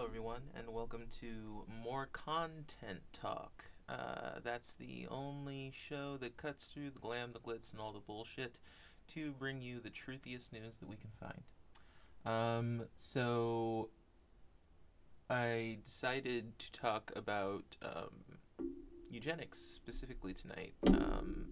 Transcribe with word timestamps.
Hello, 0.00 0.08
everyone, 0.08 0.40
and 0.56 0.72
welcome 0.72 1.02
to 1.20 1.66
More 1.84 2.08
Content 2.10 3.00
Talk. 3.12 3.66
Uh, 3.86 4.40
that's 4.42 4.72
the 4.72 5.06
only 5.10 5.74
show 5.74 6.16
that 6.22 6.38
cuts 6.38 6.64
through 6.64 6.88
the 6.88 6.98
glam, 6.98 7.34
the 7.34 7.38
glitz, 7.38 7.72
and 7.72 7.82
all 7.82 7.92
the 7.92 8.00
bullshit 8.00 8.56
to 9.12 9.32
bring 9.32 9.60
you 9.60 9.78
the 9.78 9.90
truthiest 9.90 10.54
news 10.54 10.78
that 10.78 10.88
we 10.88 10.96
can 10.96 11.10
find. 11.20 11.42
Um, 12.24 12.86
so, 12.96 13.90
I 15.28 15.80
decided 15.84 16.58
to 16.58 16.72
talk 16.72 17.12
about 17.14 17.76
um, 17.82 18.64
eugenics 19.10 19.58
specifically 19.58 20.32
tonight. 20.32 20.72
Um, 20.86 21.44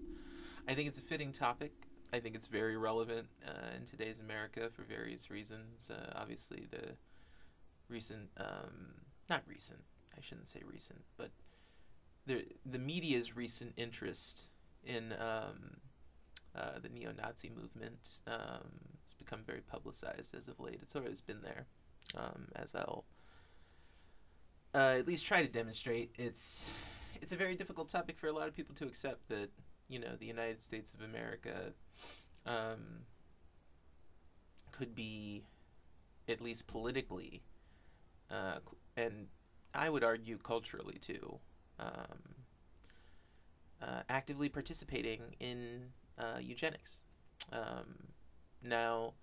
I 0.67 0.73
think 0.73 0.89
it's 0.89 0.99
a 0.99 1.03
fitting 1.03 1.33
topic. 1.33 1.73
I 2.15 2.21
think 2.21 2.35
it's 2.35 2.47
very 2.47 2.79
relevant 2.79 3.29
uh, 3.47 3.77
in 3.77 3.85
today's 3.85 4.21
America 4.21 4.71
for 4.75 4.85
various 4.85 5.31
reasons. 5.31 5.91
Uh, 5.91 6.15
obviously, 6.17 6.67
the 6.71 6.95
recent, 7.89 8.31
um, 8.37 9.03
not 9.29 9.43
recent, 9.47 9.81
I 10.17 10.21
shouldn't 10.21 10.49
say 10.49 10.63
recent, 10.65 11.01
but 11.17 11.31
the 12.27 12.45
the 12.65 12.79
media's 12.79 13.37
recent 13.37 13.73
interest 13.77 14.49
in 14.85 15.13
um, 15.15 15.79
uh, 16.55 16.79
the 16.81 16.89
neo-Nazi 16.89 17.51
movement 17.51 18.21
um, 18.27 18.71
has 19.05 19.15
become 19.19 19.41
very 19.47 19.61
publicized 19.61 20.35
as 20.35 20.49
of 20.49 20.61
late. 20.61 20.79
It's 20.83 20.97
always 20.97 21.21
been 21.21 21.43
there, 21.43 21.67
um, 22.17 22.49
as 22.55 22.75
I'll 22.75 23.05
uh, 24.75 24.97
at 24.99 25.07
least 25.07 25.27
try 25.27 25.43
to 25.43 25.49
demonstrate. 25.49 26.13
It's 26.19 26.65
it's 27.21 27.33
a 27.33 27.37
very 27.37 27.55
difficult 27.55 27.89
topic 27.89 28.19
for 28.19 28.29
a 28.29 28.33
lot 28.33 28.49
of 28.49 28.55
people 28.55 28.75
to 28.77 28.85
accept 28.85 29.29
that 29.29 29.51
you 29.89 29.99
know 29.99 30.17
the 30.19 30.27
United 30.27 30.63
States 30.63 30.93
of 30.93 31.03
America 31.03 31.73
um, 32.47 33.05
could 34.73 34.95
be 34.95 35.45
at 36.29 36.41
least 36.41 36.67
politically 36.67 37.43
uh, 38.31 38.59
and 38.97 39.29
I 39.75 39.89
would 39.89 40.05
argue 40.05 40.39
culturally 40.39 40.99
too, 41.01 41.39
um, 41.79 42.19
uh, 43.83 44.03
actively 44.09 44.49
participating 44.49 45.21
in 45.41 45.93
uh, 46.19 46.39
eugenics. 46.41 47.03
Um, 47.53 48.09
now, 48.63 49.15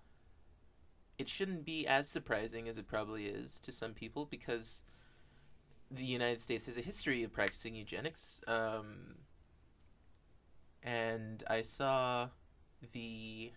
it 1.18 1.28
shouldn't 1.28 1.64
be 1.64 1.86
as 1.86 2.08
surprising 2.08 2.68
as 2.68 2.78
it 2.78 2.86
probably 2.86 3.26
is 3.26 3.58
to 3.60 3.72
some 3.72 3.92
people 3.92 4.26
because 4.26 4.82
the 5.90 6.04
United 6.04 6.40
States 6.40 6.66
has 6.66 6.76
a 6.76 6.82
history 6.82 7.22
of 7.22 7.32
practicing 7.32 7.74
eugenics. 7.74 8.40
Um, 8.46 9.16
and 10.82 11.42
I 11.48 11.62
saw 11.62 12.28
the 12.92 13.52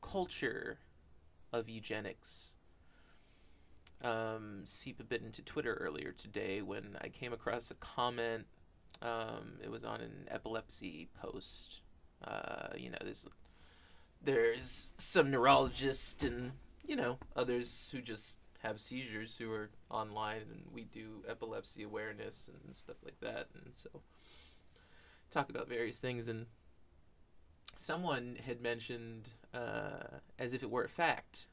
culture 0.00 0.78
of 1.52 1.68
eugenics 1.68 2.54
um, 4.02 4.60
seep 4.64 5.00
a 5.00 5.04
bit 5.04 5.22
into 5.22 5.42
Twitter 5.42 5.74
earlier 5.74 6.12
today 6.12 6.62
when 6.62 6.96
I 7.00 7.08
came 7.08 7.32
across 7.32 7.70
a 7.70 7.74
comment. 7.74 8.46
Um, 9.00 9.54
it 9.62 9.70
was 9.70 9.84
on 9.84 10.00
an 10.00 10.28
epilepsy 10.30 11.08
post. 11.20 11.80
Uh, 12.22 12.68
you 12.76 12.90
know, 12.90 12.98
there's 13.02 13.26
there's 14.24 14.92
some 14.98 15.30
neurologists 15.30 16.22
and 16.22 16.52
you 16.86 16.94
know 16.94 17.18
others 17.34 17.90
who 17.92 18.00
just 18.00 18.38
have 18.62 18.80
seizures 18.80 19.36
who 19.38 19.50
are 19.50 19.70
online, 19.90 20.42
and 20.50 20.62
we 20.72 20.84
do 20.84 21.24
epilepsy 21.28 21.82
awareness 21.82 22.48
and 22.48 22.74
stuff 22.74 22.96
like 23.04 23.18
that, 23.20 23.48
and 23.54 23.74
so 23.74 24.02
talk 25.30 25.50
about 25.50 25.68
various 25.68 25.98
things. 25.98 26.28
And 26.28 26.46
someone 27.76 28.38
had 28.46 28.60
mentioned, 28.60 29.30
uh, 29.52 30.18
as 30.38 30.54
if 30.54 30.62
it 30.62 30.70
were 30.70 30.84
a 30.84 30.88
fact, 30.88 31.48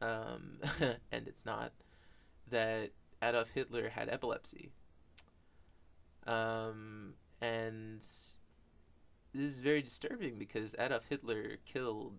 um, 0.00 0.58
and 1.12 1.26
it's 1.26 1.44
not, 1.44 1.72
that 2.50 2.90
Adolf 3.22 3.50
Hitler 3.50 3.88
had 3.90 4.08
epilepsy. 4.08 4.70
Um, 6.26 7.14
and 7.40 8.00
this 8.00 8.36
is 9.34 9.58
very 9.58 9.82
disturbing 9.82 10.38
because 10.38 10.74
Adolf 10.78 11.04
Hitler 11.08 11.58
killed 11.64 12.18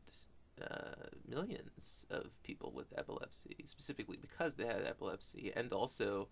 uh, 0.61 1.07
millions 1.27 2.05
of 2.09 2.27
people 2.43 2.71
with 2.71 2.87
epilepsy, 2.97 3.55
specifically 3.65 4.17
because 4.17 4.55
they 4.55 4.65
had 4.65 4.85
epilepsy, 4.85 5.51
and 5.55 5.71
also 5.73 6.27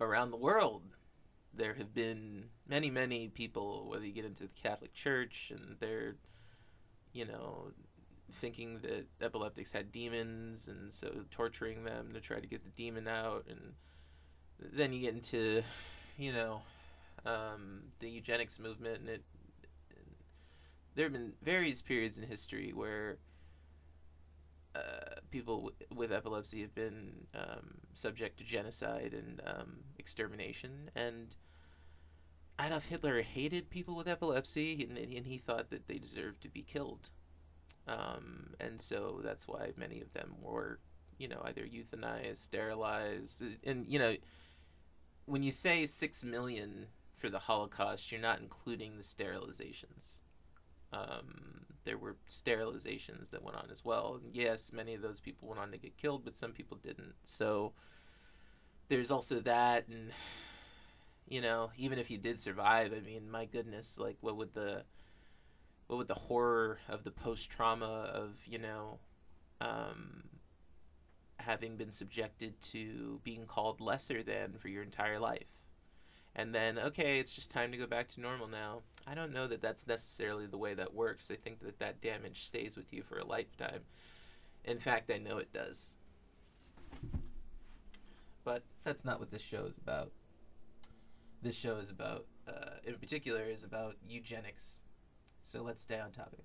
around 0.00 0.30
the 0.30 0.36
world. 0.36 0.82
There 1.54 1.74
have 1.74 1.94
been 1.94 2.44
many, 2.68 2.90
many 2.90 3.28
people, 3.28 3.88
whether 3.88 4.04
you 4.04 4.12
get 4.12 4.24
into 4.24 4.44
the 4.44 4.60
Catholic 4.62 4.92
Church 4.92 5.50
and 5.54 5.76
they're, 5.80 6.16
you 7.12 7.24
know, 7.24 7.72
thinking 8.32 8.80
that 8.82 9.06
epileptics 9.20 9.72
had 9.72 9.90
demons 9.90 10.68
and 10.68 10.92
so 10.92 11.24
torturing 11.30 11.84
them 11.84 12.10
to 12.12 12.20
try 12.20 12.38
to 12.38 12.46
get 12.46 12.62
the 12.62 12.70
demon 12.70 13.08
out 13.08 13.46
and 13.48 13.72
then 14.60 14.92
you 14.92 15.00
get 15.00 15.14
into 15.14 15.62
you 16.16 16.32
know 16.32 16.60
um, 17.24 17.82
the 18.00 18.08
eugenics 18.08 18.58
movement 18.58 19.00
and 19.00 19.08
it 19.08 19.22
there 20.94 21.04
have 21.04 21.12
been 21.12 21.32
various 21.42 21.80
periods 21.80 22.18
in 22.18 22.24
history 22.24 22.72
where 22.74 23.18
uh, 24.74 25.20
people 25.30 25.56
w- 25.56 25.76
with 25.94 26.10
epilepsy 26.12 26.60
have 26.60 26.74
been 26.74 27.12
um, 27.36 27.78
subject 27.92 28.36
to 28.38 28.44
genocide 28.44 29.14
and 29.14 29.40
um, 29.46 29.76
extermination 29.98 30.90
and 30.96 31.36
Adolf 32.60 32.86
Hitler 32.86 33.22
hated 33.22 33.70
people 33.70 33.94
with 33.94 34.08
epilepsy 34.08 34.84
and, 34.88 34.98
and 34.98 35.26
he 35.26 35.38
thought 35.38 35.70
that 35.70 35.86
they 35.86 35.98
deserved 35.98 36.40
to 36.42 36.48
be 36.48 36.62
killed 36.62 37.10
um, 37.88 38.50
and 38.60 38.80
so 38.80 39.20
that's 39.24 39.48
why 39.48 39.70
many 39.76 40.00
of 40.00 40.12
them 40.12 40.34
were, 40.40 40.78
you 41.16 41.26
know, 41.26 41.40
either 41.44 41.62
euthanized, 41.62 42.36
sterilized, 42.36 43.42
and 43.64 43.86
you 43.88 43.98
know, 43.98 44.14
when 45.24 45.42
you 45.42 45.50
say 45.50 45.86
six 45.86 46.22
million 46.22 46.86
for 47.16 47.30
the 47.30 47.38
Holocaust, 47.38 48.12
you're 48.12 48.20
not 48.20 48.40
including 48.40 48.96
the 48.96 49.02
sterilizations. 49.02 50.20
Um, 50.92 51.66
there 51.84 51.98
were 51.98 52.16
sterilizations 52.28 53.30
that 53.30 53.42
went 53.42 53.56
on 53.56 53.68
as 53.72 53.84
well. 53.84 54.20
yes, 54.32 54.72
many 54.72 54.94
of 54.94 55.02
those 55.02 55.20
people 55.20 55.48
went 55.48 55.60
on 55.60 55.70
to 55.72 55.78
get 55.78 55.96
killed, 55.96 56.24
but 56.24 56.36
some 56.36 56.52
people 56.52 56.76
didn't. 56.82 57.14
So 57.24 57.72
there's 58.88 59.10
also 59.10 59.40
that, 59.40 59.88
and 59.88 60.10
you 61.26 61.40
know, 61.40 61.70
even 61.78 61.98
if 61.98 62.10
you 62.10 62.18
did 62.18 62.38
survive, 62.38 62.92
I 62.92 63.00
mean, 63.00 63.30
my 63.30 63.46
goodness, 63.46 63.98
like, 63.98 64.16
what 64.20 64.36
would 64.36 64.54
the 64.54 64.84
what 65.88 65.96
would 65.96 66.08
the 66.08 66.14
horror 66.14 66.78
of 66.88 67.02
the 67.02 67.10
post 67.10 67.50
trauma 67.50 68.10
of 68.12 68.36
you 68.46 68.58
know 68.58 68.98
um, 69.60 70.22
having 71.38 71.76
been 71.76 71.90
subjected 71.90 72.60
to 72.60 73.20
being 73.24 73.46
called 73.46 73.80
lesser 73.80 74.22
than 74.22 74.52
for 74.58 74.68
your 74.68 74.82
entire 74.82 75.18
life? 75.18 75.48
And 76.36 76.54
then 76.54 76.78
okay 76.78 77.18
it's 77.18 77.34
just 77.34 77.50
time 77.50 77.72
to 77.72 77.78
go 77.78 77.86
back 77.86 78.08
to 78.10 78.20
normal 78.20 78.46
now. 78.46 78.82
I 79.06 79.14
don't 79.14 79.32
know 79.32 79.48
that 79.48 79.62
that's 79.62 79.86
necessarily 79.86 80.46
the 80.46 80.58
way 80.58 80.74
that 80.74 80.94
works. 80.94 81.30
I 81.30 81.36
think 81.36 81.60
that 81.60 81.78
that 81.78 82.02
damage 82.02 82.44
stays 82.44 82.76
with 82.76 82.92
you 82.92 83.02
for 83.02 83.18
a 83.18 83.24
lifetime. 83.24 83.80
In 84.64 84.78
fact 84.78 85.10
i 85.10 85.16
know 85.16 85.38
it 85.38 85.52
does. 85.52 85.96
But 88.44 88.62
that's 88.82 89.04
not 89.04 89.20
what 89.20 89.30
this 89.30 89.42
show 89.42 89.64
is 89.64 89.78
about. 89.78 90.12
This 91.42 91.56
show 91.56 91.76
is 91.76 91.88
about 91.88 92.26
uh, 92.46 92.76
in 92.84 92.94
particular 92.96 93.44
is 93.44 93.64
about 93.64 93.96
eugenics 94.06 94.82
so 95.48 95.62
let's 95.62 95.80
stay 95.80 95.98
on 95.98 96.10
topic. 96.10 96.44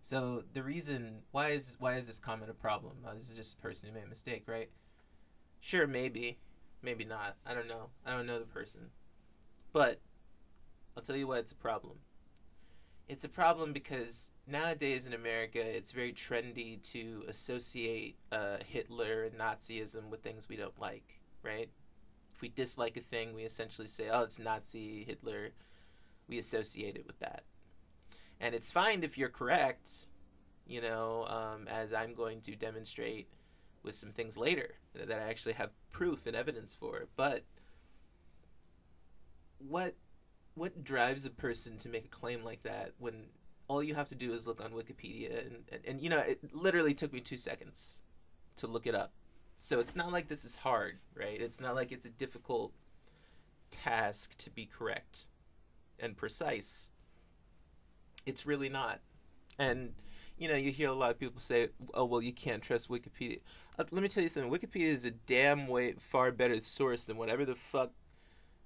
So 0.00 0.44
the 0.54 0.62
reason 0.62 1.18
why 1.32 1.50
is 1.50 1.76
why 1.78 1.96
is 1.96 2.06
this 2.06 2.18
comment 2.18 2.50
a 2.50 2.54
problem? 2.54 2.96
Uh, 3.06 3.12
this 3.12 3.28
is 3.28 3.36
just 3.36 3.54
a 3.54 3.60
person 3.60 3.88
who 3.88 3.94
made 3.94 4.04
a 4.04 4.08
mistake, 4.08 4.44
right? 4.46 4.70
Sure, 5.60 5.86
maybe, 5.86 6.38
maybe 6.82 7.04
not. 7.04 7.36
I 7.44 7.52
don't 7.52 7.68
know. 7.68 7.90
I 8.06 8.12
don't 8.16 8.26
know 8.26 8.38
the 8.38 8.46
person, 8.46 8.88
but 9.74 10.00
I'll 10.96 11.02
tell 11.02 11.16
you 11.16 11.26
why 11.26 11.38
it's 11.38 11.52
a 11.52 11.56
problem. 11.56 11.98
It's 13.06 13.24
a 13.24 13.28
problem 13.28 13.74
because 13.74 14.30
nowadays 14.46 15.06
in 15.06 15.12
America, 15.12 15.60
it's 15.60 15.92
very 15.92 16.14
trendy 16.14 16.82
to 16.92 17.24
associate 17.28 18.16
uh, 18.32 18.56
Hitler 18.66 19.24
and 19.24 19.38
Nazism 19.38 20.08
with 20.08 20.22
things 20.22 20.48
we 20.48 20.56
don't 20.56 20.78
like, 20.80 21.20
right? 21.42 21.68
If 22.34 22.40
we 22.40 22.48
dislike 22.48 22.96
a 22.96 23.02
thing, 23.02 23.34
we 23.34 23.42
essentially 23.42 23.88
say, 23.88 24.08
"Oh, 24.10 24.22
it's 24.22 24.38
Nazi, 24.38 25.04
Hitler." 25.04 25.50
We 26.26 26.38
associate 26.38 26.96
it 26.96 27.06
with 27.06 27.18
that 27.18 27.44
and 28.40 28.54
it's 28.54 28.70
fine 28.70 29.02
if 29.02 29.16
you're 29.16 29.28
correct 29.28 30.06
you 30.66 30.80
know 30.80 31.24
um, 31.26 31.68
as 31.68 31.92
i'm 31.92 32.14
going 32.14 32.40
to 32.40 32.54
demonstrate 32.54 33.28
with 33.82 33.94
some 33.94 34.10
things 34.10 34.36
later 34.36 34.74
that 34.94 35.18
i 35.18 35.28
actually 35.28 35.54
have 35.54 35.70
proof 35.94 36.26
and 36.26 36.36
evidence 36.36 36.74
for. 36.74 37.06
But 37.16 37.44
what 39.58 39.94
what 40.54 40.84
drives 40.84 41.24
a 41.24 41.30
person 41.30 41.78
to 41.78 41.88
make 41.88 42.04
a 42.04 42.08
claim 42.08 42.44
like 42.44 42.62
that 42.64 42.92
when 42.98 43.26
all 43.66 43.82
you 43.82 43.94
have 43.94 44.08
to 44.10 44.14
do 44.14 44.34
is 44.34 44.46
look 44.46 44.62
on 44.62 44.72
wikipedia 44.72 45.46
and, 45.46 45.56
and, 45.72 45.80
and 45.86 46.00
you 46.00 46.10
know 46.10 46.18
it 46.18 46.38
literally 46.52 46.92
took 46.92 47.12
me 47.12 47.20
two 47.20 47.38
seconds 47.38 48.02
to 48.56 48.66
look 48.66 48.86
it 48.86 48.94
up. 48.94 49.12
So 49.56 49.80
it's 49.80 49.96
not 49.96 50.12
like 50.12 50.28
this 50.28 50.44
is 50.44 50.56
hard 50.56 50.98
right? 51.14 51.40
It's 51.40 51.60
not 51.60 51.74
like 51.74 51.92
it's 51.92 52.04
a 52.04 52.10
difficult 52.10 52.72
task 53.70 54.36
to 54.38 54.50
be 54.50 54.66
correct 54.66 55.28
and 55.98 56.16
precise 56.16 56.90
it's 58.26 58.46
really 58.46 58.68
not. 58.68 59.00
And 59.58 59.92
you 60.36 60.48
know, 60.48 60.56
you 60.56 60.72
hear 60.72 60.88
a 60.88 60.94
lot 60.94 61.10
of 61.10 61.18
people 61.18 61.40
say, 61.40 61.68
"Oh, 61.94 62.04
well, 62.04 62.22
you 62.22 62.32
can't 62.32 62.62
trust 62.62 62.88
Wikipedia." 62.88 63.40
Uh, 63.78 63.84
let 63.90 64.02
me 64.02 64.08
tell 64.08 64.22
you 64.22 64.28
something. 64.28 64.50
Wikipedia 64.50 64.86
is 64.86 65.04
a 65.04 65.10
damn 65.10 65.66
way 65.68 65.94
far 65.98 66.32
better 66.32 66.60
source 66.60 67.04
than 67.06 67.16
whatever 67.16 67.44
the 67.44 67.54
fuck 67.54 67.92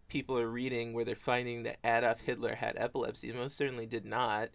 people 0.08 0.38
are 0.38 0.49
reading, 0.49 0.93
where 0.93 1.05
they're 1.05 1.14
finding 1.14 1.64
that 1.64 1.78
Adolf 1.84 2.20
Hitler 2.20 2.55
had 2.56 2.76
epilepsy. 2.78 3.32
Most 3.32 3.56
certainly 3.56 3.87
did 3.87 4.06
not. 4.06 4.50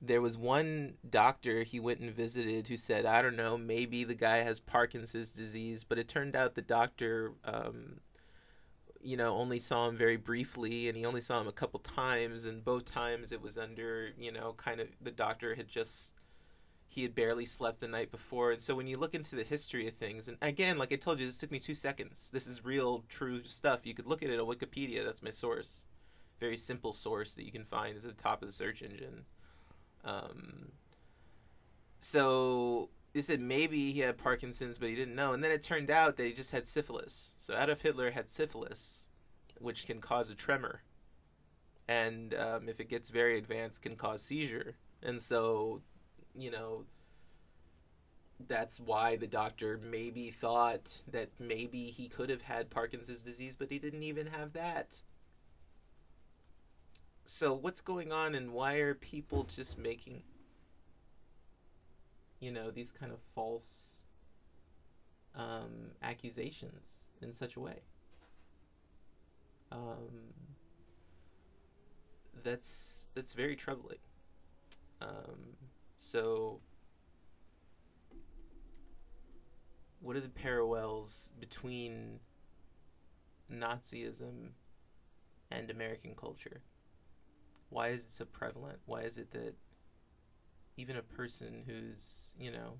There 0.00 0.20
was 0.20 0.36
one 0.36 0.94
doctor 1.08 1.62
he 1.62 1.80
went 1.80 2.00
and 2.00 2.14
visited 2.14 2.68
who 2.68 2.76
said, 2.76 3.06
"I 3.06 3.22
don't 3.22 3.36
know, 3.36 3.56
maybe 3.58 4.04
the 4.04 4.14
guy 4.14 4.38
has 4.38 4.60
Parkinson's 4.60 5.32
disease," 5.32 5.82
but 5.84 5.98
it 5.98 6.08
turned 6.08 6.36
out 6.36 6.54
the 6.54 6.62
doctor. 6.62 7.32
Um, 7.44 8.00
you 9.04 9.16
know, 9.16 9.36
only 9.36 9.60
saw 9.60 9.88
him 9.88 9.96
very 9.96 10.16
briefly, 10.16 10.88
and 10.88 10.96
he 10.96 11.04
only 11.04 11.20
saw 11.20 11.40
him 11.40 11.46
a 11.46 11.52
couple 11.52 11.80
times, 11.80 12.44
and 12.46 12.64
both 12.64 12.86
times 12.86 13.32
it 13.32 13.42
was 13.42 13.58
under, 13.58 14.10
you 14.18 14.32
know, 14.32 14.54
kind 14.56 14.80
of 14.80 14.88
the 15.00 15.10
doctor 15.10 15.54
had 15.54 15.68
just 15.68 16.12
he 16.88 17.02
had 17.02 17.14
barely 17.14 17.44
slept 17.44 17.80
the 17.80 17.88
night 17.88 18.12
before. 18.12 18.52
And 18.52 18.60
so 18.60 18.74
when 18.76 18.86
you 18.86 18.96
look 18.96 19.14
into 19.16 19.34
the 19.34 19.42
history 19.42 19.88
of 19.88 19.94
things, 19.94 20.28
and 20.28 20.36
again, 20.40 20.78
like 20.78 20.92
I 20.92 20.96
told 20.96 21.18
you, 21.18 21.26
this 21.26 21.36
took 21.36 21.50
me 21.50 21.58
two 21.58 21.74
seconds. 21.74 22.30
This 22.32 22.46
is 22.46 22.64
real, 22.64 23.04
true 23.08 23.42
stuff. 23.44 23.84
You 23.84 23.94
could 23.94 24.06
look 24.06 24.22
at 24.22 24.30
it 24.30 24.38
on 24.38 24.46
Wikipedia. 24.46 25.04
That's 25.04 25.22
my 25.22 25.30
source. 25.30 25.86
Very 26.38 26.56
simple 26.56 26.92
source 26.92 27.34
that 27.34 27.44
you 27.44 27.50
can 27.50 27.64
find. 27.64 27.96
It's 27.96 28.04
at 28.06 28.16
the 28.16 28.22
top 28.22 28.42
of 28.42 28.48
the 28.48 28.54
search 28.54 28.80
engine. 28.82 29.24
Um, 30.04 30.68
so 31.98 32.90
they 33.14 33.22
said 33.22 33.40
maybe 33.40 33.92
he 33.92 34.00
had 34.00 34.18
Parkinson's, 34.18 34.76
but 34.76 34.90
he 34.90 34.94
didn't 34.94 35.14
know. 35.14 35.32
And 35.32 35.42
then 35.42 35.50
it 35.50 35.62
turned 35.62 35.90
out 35.90 36.16
that 36.16 36.26
he 36.26 36.32
just 36.32 36.50
had 36.50 36.66
syphilis. 36.66 37.32
So 37.38 37.56
Adolf 37.56 37.80
Hitler 37.80 38.10
had 38.10 38.28
syphilis, 38.28 39.06
which 39.58 39.86
can 39.86 40.00
cause 40.00 40.28
a 40.28 40.34
tremor. 40.34 40.82
And 41.88 42.34
um, 42.34 42.68
if 42.68 42.80
it 42.80 42.90
gets 42.90 43.10
very 43.10 43.38
advanced, 43.38 43.82
can 43.82 43.96
cause 43.96 44.20
seizure. 44.20 44.76
And 45.02 45.22
so 45.22 45.80
you 46.34 46.50
know, 46.50 46.84
that's 48.48 48.80
why 48.80 49.16
the 49.16 49.26
doctor 49.26 49.80
maybe 49.82 50.30
thought 50.30 51.02
that 51.10 51.30
maybe 51.38 51.86
he 51.86 52.08
could 52.08 52.28
have 52.30 52.42
had 52.42 52.70
Parkinson's 52.70 53.22
disease, 53.22 53.56
but 53.56 53.70
he 53.70 53.78
didn't 53.78 54.02
even 54.02 54.26
have 54.26 54.52
that. 54.54 54.98
So, 57.26 57.54
what's 57.54 57.80
going 57.80 58.12
on, 58.12 58.34
and 58.34 58.52
why 58.52 58.74
are 58.74 58.94
people 58.94 59.44
just 59.44 59.78
making, 59.78 60.22
you 62.44 62.52
know, 62.52 62.70
these 62.70 62.92
kind 62.92 63.10
of 63.10 63.18
false 63.34 64.02
um, 65.34 65.92
accusations 66.02 67.06
in 67.22 67.32
such 67.32 67.56
a 67.56 67.60
way? 67.60 67.80
Um, 69.72 70.34
that's 72.42 73.06
that's 73.14 73.32
very 73.32 73.56
troubling. 73.56 73.98
Um, 75.00 75.56
so, 75.96 76.60
what 80.00 80.14
are 80.14 80.20
the 80.20 80.28
parallels 80.28 81.30
between 81.40 82.20
Nazism 83.50 84.50
and 85.50 85.70
American 85.70 86.14
culture? 86.14 86.60
Why 87.70 87.88
is 87.88 88.02
it 88.02 88.12
so 88.12 88.26
prevalent? 88.26 88.80
Why 88.84 89.00
is 89.00 89.16
it 89.16 89.30
that 89.30 89.54
even 90.76 90.96
a 90.96 91.02
person 91.02 91.62
who's, 91.66 92.34
you 92.38 92.50
know, 92.50 92.78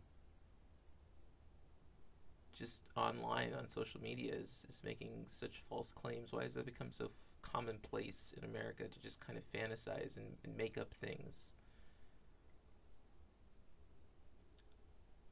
just 2.55 2.83
online 2.97 3.53
on 3.55 3.69
social 3.69 4.01
media 4.01 4.35
is, 4.35 4.65
is 4.69 4.83
making 4.85 5.25
such 5.27 5.63
false 5.69 5.93
claims? 5.93 6.33
Why 6.33 6.45
has 6.45 6.55
that 6.55 6.67
become 6.67 6.93
so 6.93 7.11
commonplace 7.43 8.35
in 8.37 8.45
America 8.45 8.85
to 8.85 9.01
just 9.01 9.21
kind 9.21 9.39
of 9.39 9.45
fantasize 9.53 10.17
and, 10.17 10.37
and 10.45 10.57
make 10.57 10.79
up 10.79 10.95
things? 10.95 11.55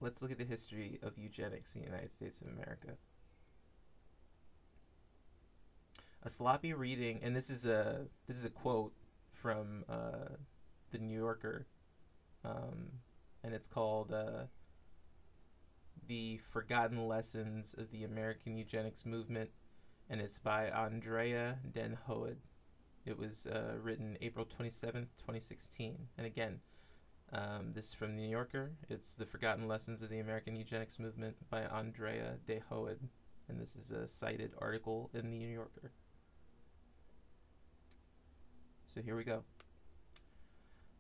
let's 0.03 0.21
look 0.21 0.33
at 0.33 0.39
the 0.39 0.45
history 0.45 0.99
of 1.03 1.17
eugenics 1.17 1.75
in 1.75 1.81
the 1.81 1.87
United 1.87 2.13
States 2.13 2.41
of 2.41 2.49
America. 2.49 2.97
A 6.25 6.29
sloppy 6.29 6.75
reading, 6.75 7.21
and 7.23 7.35
this 7.35 7.49
is 7.49 7.65
a 7.65 8.07
this 8.27 8.37
is 8.37 8.45
a 8.45 8.51
quote 8.51 8.93
from 9.33 9.85
uh, 9.89 10.37
the 10.91 10.99
New 10.99 11.17
Yorker, 11.19 11.67
um, 12.45 12.89
and 13.43 13.55
it's 13.55 13.69
called 13.69 14.13
uh, 14.13 14.45
"The 16.07 16.39
Forgotten 16.39 17.07
Lessons 17.09 17.75
of 17.79 17.91
the 17.91 18.05
American 18.05 18.57
Eugenics 18.57 19.05
Movement," 19.07 19.51
and 20.09 20.21
it's 20.21 20.39
by 20.39 20.71
Andrea 20.71 21.59
DenHoed. 21.73 22.37
It 23.05 23.19
was 23.19 23.47
uh, 23.47 23.75
written 23.83 24.17
April 24.21 24.45
twenty 24.45 24.71
seventh, 24.71 25.09
twenty 25.17 25.41
sixteen, 25.41 25.97
and 26.19 26.27
again, 26.27 26.61
um, 27.33 27.73
this 27.75 27.89
is 27.89 27.95
from 27.95 28.17
the 28.17 28.23
New 28.23 28.31
Yorker. 28.31 28.73
It's 28.89 29.15
The 29.15 29.27
Forgotten 29.27 29.67
Lessons 29.67 30.03
of 30.03 30.11
the 30.11 30.21
American 30.21 30.55
Eugenics 30.57 30.99
Movement 30.99 31.37
by 31.51 31.63
Andrea 31.65 32.35
De 32.47 32.61
Hoed. 32.69 32.99
And 33.49 33.61
this 33.61 33.75
is 33.75 33.91
a 33.91 34.07
cited 34.07 34.53
article 34.59 35.11
in 35.13 35.31
the 35.31 35.37
New 35.37 35.49
Yorker. 35.49 35.91
So 38.87 39.03
here 39.03 39.17
we 39.17 39.25
go. 39.25 39.43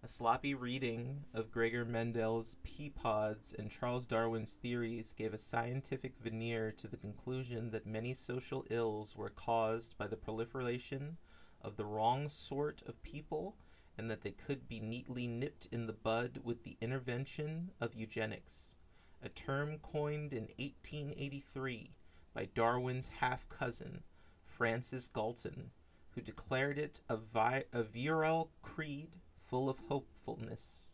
A 0.04 0.08
sloppy 0.08 0.52
reading 0.52 1.26
of 1.32 1.52
Gregor 1.52 1.84
Mendel's 1.84 2.56
pea 2.64 2.90
pods 2.90 3.54
and 3.56 3.70
Charles 3.70 4.04
Darwin's 4.04 4.56
theories 4.56 5.12
gave 5.12 5.32
a 5.32 5.38
scientific 5.38 6.19
veneer 6.19 6.72
to 6.72 6.88
the 6.88 6.96
conclusion 6.96 7.70
that 7.70 7.87
many 7.87 8.12
social 8.12 8.66
ills 8.69 9.14
were 9.16 9.31
caused 9.31 9.96
by 9.96 10.08
the 10.08 10.16
proliferation 10.16 11.19
of 11.60 11.76
the 11.76 11.84
wrong 11.84 12.28
sort 12.28 12.82
of 12.88 13.00
people 13.04 13.56
and 13.96 14.10
that 14.10 14.22
they 14.22 14.32
could 14.32 14.66
be 14.66 14.81
neatly 14.81 15.28
nipped 15.28 15.69
in 15.70 15.87
the 15.87 15.93
bud 15.93 16.40
with 16.43 16.64
the 16.64 16.76
intervention 16.81 17.70
of 17.81 17.94
eugenics, 17.94 18.75
a 19.22 19.28
term 19.28 19.78
coined 19.78 20.32
in 20.32 20.49
1883 20.56 21.94
by 22.34 22.49
Darwin's 22.56 23.06
half 23.06 23.49
cousin, 23.49 24.02
Francis 24.44 25.06
Galton, 25.06 25.70
who 26.10 26.20
declared 26.20 26.76
it 26.76 27.00
a, 27.08 27.16
vi- 27.16 27.66
a 27.72 27.84
virile 27.84 28.50
creed 28.62 29.20
full 29.52 29.69
of 29.69 29.78
hopefulness. 29.88 30.90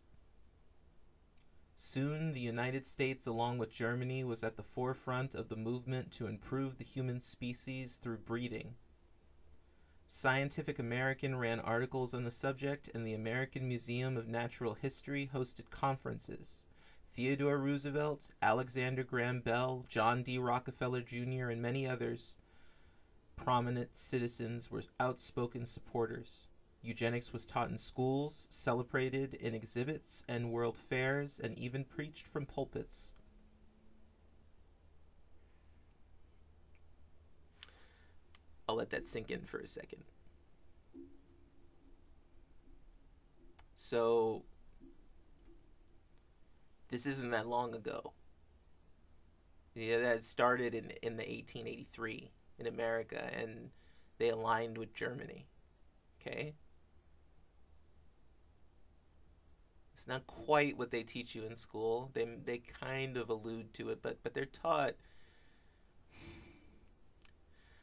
Soon, 1.77 2.33
the 2.33 2.41
United 2.41 2.85
States, 2.85 3.25
along 3.25 3.59
with 3.59 3.71
Germany, 3.71 4.25
was 4.25 4.43
at 4.43 4.57
the 4.57 4.65
forefront 4.65 5.33
of 5.35 5.49
the 5.49 5.57
movement 5.57 6.11
to 6.11 6.27
improve 6.27 6.77
the 6.77 6.85
human 6.85 7.21
species 7.21 7.97
through 7.97 8.19
breeding 8.19 8.75
Scientific 10.11 10.81
American 10.81 11.37
ran 11.37 11.61
articles 11.61 12.15
on 12.15 12.25
the 12.25 12.33
subject, 12.33 12.91
and 12.95 13.07
the 13.07 13.13
American 13.13 13.69
Museum 13.69 14.17
of 14.17 14.27
Natural 14.27 14.73
History 14.73 15.31
hosted 15.33 15.71
conferences. 15.71 16.65
Theodore 17.15 17.59
Roosevelt, 17.59 18.31
Alexander 18.41 19.05
Graham 19.05 19.41
Bell, 19.41 19.85
John 19.91 20.25
D. 20.25 20.39
Rockefeller 20.39 21.03
Jr., 21.03 21.51
and 21.51 21.61
many 21.61 21.87
others 21.87 22.39
prominent 23.37 23.99
citizens 23.99 24.71
were 24.71 24.83
outspoken 24.99 25.67
supporters. 25.67 26.49
Eugenics 26.83 27.33
was 27.33 27.45
taught 27.45 27.71
in 27.71 27.79
schools, 27.79 28.47
celebrated 28.51 29.35
in 29.35 29.55
exhibits 29.55 30.25
and 30.29 30.53
world 30.53 30.77
fairs, 30.77 31.41
and 31.43 31.59
even 31.59 31.85
preached 31.85 32.27
from 32.27 32.47
pulpits. 32.47 33.15
I'll 38.69 38.77
let 38.77 38.91
that 38.91 39.07
sink 39.07 39.31
in 39.31 39.43
for 39.43 39.59
a 39.59 39.67
second. 39.67 40.05
So, 43.75 44.43
this 46.89 47.07
isn't 47.07 47.31
that 47.31 47.47
long 47.47 47.75
ago. 47.75 48.13
Yeah, 49.75 49.99
that 50.01 50.25
started 50.25 50.75
in 50.75 50.91
in 51.03 51.17
the 51.17 51.23
1883 51.23 52.31
in 52.59 52.67
America, 52.67 53.31
and 53.33 53.71
they 54.19 54.29
aligned 54.31 54.77
with 54.77 54.93
Germany. 54.93 55.47
Okay. 56.21 56.55
It's 59.99 60.07
not 60.07 60.29
quite 60.29 60.79
what 60.79 60.93
they 60.93 61.03
teach 61.03 61.35
you 61.35 61.43
in 61.43 61.57
school. 61.57 62.13
They 62.15 62.25
they 62.45 62.59
kind 62.59 63.17
of 63.17 63.31
allude 63.31 63.75
to 63.75 63.89
it, 63.89 64.01
but 64.01 64.23
but 64.23 64.33
they're 64.33 64.47
taught 64.47 64.95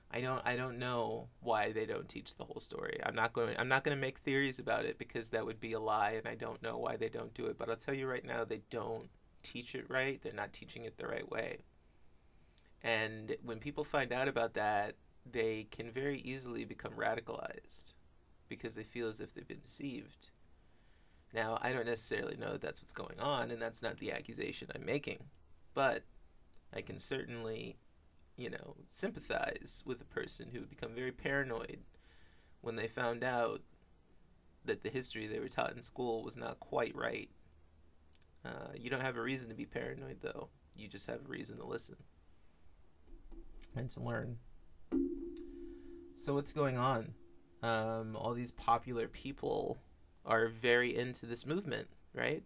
I 0.09 0.21
don't 0.21 0.41
I 0.45 0.55
don't 0.55 0.79
know 0.79 1.27
why 1.41 1.73
they 1.73 1.85
don't 1.85 2.07
teach 2.07 2.35
the 2.35 2.45
whole 2.45 2.61
story. 2.61 3.01
I'm 3.03 3.15
not 3.15 3.33
going 3.33 3.57
I'm 3.59 3.67
not 3.67 3.83
going 3.83 3.97
to 3.97 4.01
make 4.01 4.19
theories 4.19 4.59
about 4.59 4.85
it 4.85 4.97
because 4.97 5.31
that 5.31 5.45
would 5.45 5.59
be 5.59 5.73
a 5.73 5.79
lie 5.81 6.11
and 6.11 6.25
I 6.25 6.35
don't 6.35 6.63
know 6.63 6.77
why 6.77 6.95
they 6.95 7.09
don't 7.09 7.33
do 7.33 7.47
it, 7.47 7.57
but 7.57 7.69
I'll 7.69 7.75
tell 7.75 7.93
you 7.93 8.07
right 8.07 8.23
now 8.23 8.45
they 8.45 8.61
don't 8.69 9.09
teach 9.43 9.75
it 9.75 9.89
right. 9.89 10.21
They're 10.23 10.31
not 10.31 10.53
teaching 10.53 10.85
it 10.85 10.97
the 10.97 11.07
right 11.07 11.29
way. 11.29 11.65
And 12.81 13.35
when 13.43 13.59
people 13.59 13.83
find 13.83 14.13
out 14.13 14.29
about 14.29 14.53
that, 14.53 14.95
they 15.29 15.67
can 15.69 15.91
very 15.91 16.21
easily 16.21 16.63
become 16.63 16.93
radicalized 16.93 17.93
because 18.47 18.75
they 18.75 18.83
feel 18.83 19.09
as 19.09 19.19
if 19.19 19.33
they've 19.33 19.45
been 19.45 19.59
deceived. 19.59 20.29
Now, 21.35 21.59
I 21.61 21.73
don't 21.73 21.85
necessarily 21.85 22.37
know 22.37 22.53
that 22.53 22.61
that's 22.61 22.81
what's 22.81 22.93
going 22.93 23.19
on, 23.19 23.51
and 23.51 23.61
that's 23.61 23.81
not 23.81 23.99
the 23.99 24.13
accusation 24.13 24.69
I'm 24.73 24.85
making, 24.85 25.19
but 25.73 26.03
I 26.73 26.81
can 26.81 26.97
certainly 26.97 27.77
you 28.37 28.49
know, 28.49 28.75
sympathize 28.89 29.83
with 29.85 30.01
a 30.01 30.05
person 30.05 30.49
who 30.51 30.59
would 30.59 30.69
become 30.69 30.93
very 30.93 31.11
paranoid 31.11 31.79
when 32.61 32.75
they 32.75 32.87
found 32.87 33.23
out 33.23 33.61
that 34.65 34.83
the 34.83 34.89
history 34.89 35.27
they 35.27 35.39
were 35.39 35.47
taught 35.47 35.75
in 35.75 35.81
school 35.81 36.23
was 36.23 36.35
not 36.35 36.59
quite 36.59 36.95
right. 36.95 37.29
Uh, 38.43 38.73
you 38.75 38.89
don't 38.89 39.01
have 39.01 39.17
a 39.17 39.21
reason 39.21 39.49
to 39.49 39.55
be 39.55 39.65
paranoid, 39.65 40.17
though. 40.21 40.49
You 40.75 40.87
just 40.87 41.07
have 41.07 41.21
a 41.25 41.29
reason 41.29 41.57
to 41.57 41.65
listen 41.65 41.95
and 43.75 43.89
to 43.91 44.01
learn. 44.01 44.37
So, 46.15 46.33
what's 46.33 46.51
going 46.51 46.77
on? 46.77 47.13
Um, 47.63 48.15
all 48.15 48.33
these 48.33 48.51
popular 48.51 49.07
people 49.07 49.77
are 50.25 50.47
very 50.47 50.95
into 50.95 51.25
this 51.25 51.45
movement, 51.45 51.87
right? 52.13 52.43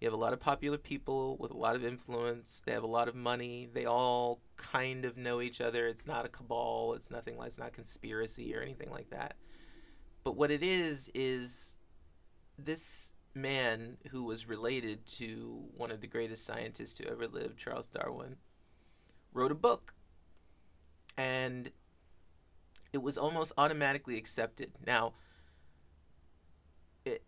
You 0.00 0.06
have 0.06 0.14
a 0.14 0.16
lot 0.16 0.32
of 0.32 0.38
popular 0.38 0.78
people 0.78 1.36
with 1.38 1.50
a 1.50 1.56
lot 1.56 1.74
of 1.74 1.84
influence. 1.84 2.62
They 2.64 2.72
have 2.72 2.84
a 2.84 2.88
lot 2.88 3.08
of 3.08 3.16
money. 3.16 3.68
They 3.72 3.84
all 3.84 4.40
kind 4.56 5.04
of 5.04 5.16
know 5.16 5.40
each 5.40 5.60
other. 5.60 5.88
It's 5.88 6.06
not 6.06 6.24
a 6.24 6.28
cabal. 6.28 6.94
It's 6.94 7.10
nothing 7.10 7.36
like 7.36 7.48
it's 7.48 7.58
not 7.58 7.72
conspiracy 7.72 8.54
or 8.54 8.62
anything 8.62 8.90
like 8.90 9.10
that. 9.10 9.34
But 10.22 10.36
what 10.36 10.52
it 10.52 10.62
is 10.62 11.10
is 11.14 11.74
this 12.56 13.10
man 13.34 13.96
who 14.10 14.22
was 14.22 14.48
related 14.48 15.04
to 15.06 15.64
one 15.76 15.90
of 15.90 16.00
the 16.00 16.06
greatest 16.06 16.44
scientists 16.44 16.98
who 16.98 17.04
ever 17.04 17.26
lived, 17.26 17.58
Charles 17.58 17.88
Darwin, 17.88 18.36
wrote 19.32 19.52
a 19.52 19.56
book. 19.56 19.94
And 21.16 21.72
it 22.92 22.98
was 22.98 23.18
almost 23.18 23.52
automatically 23.58 24.16
accepted. 24.16 24.72
Now, 24.86 25.14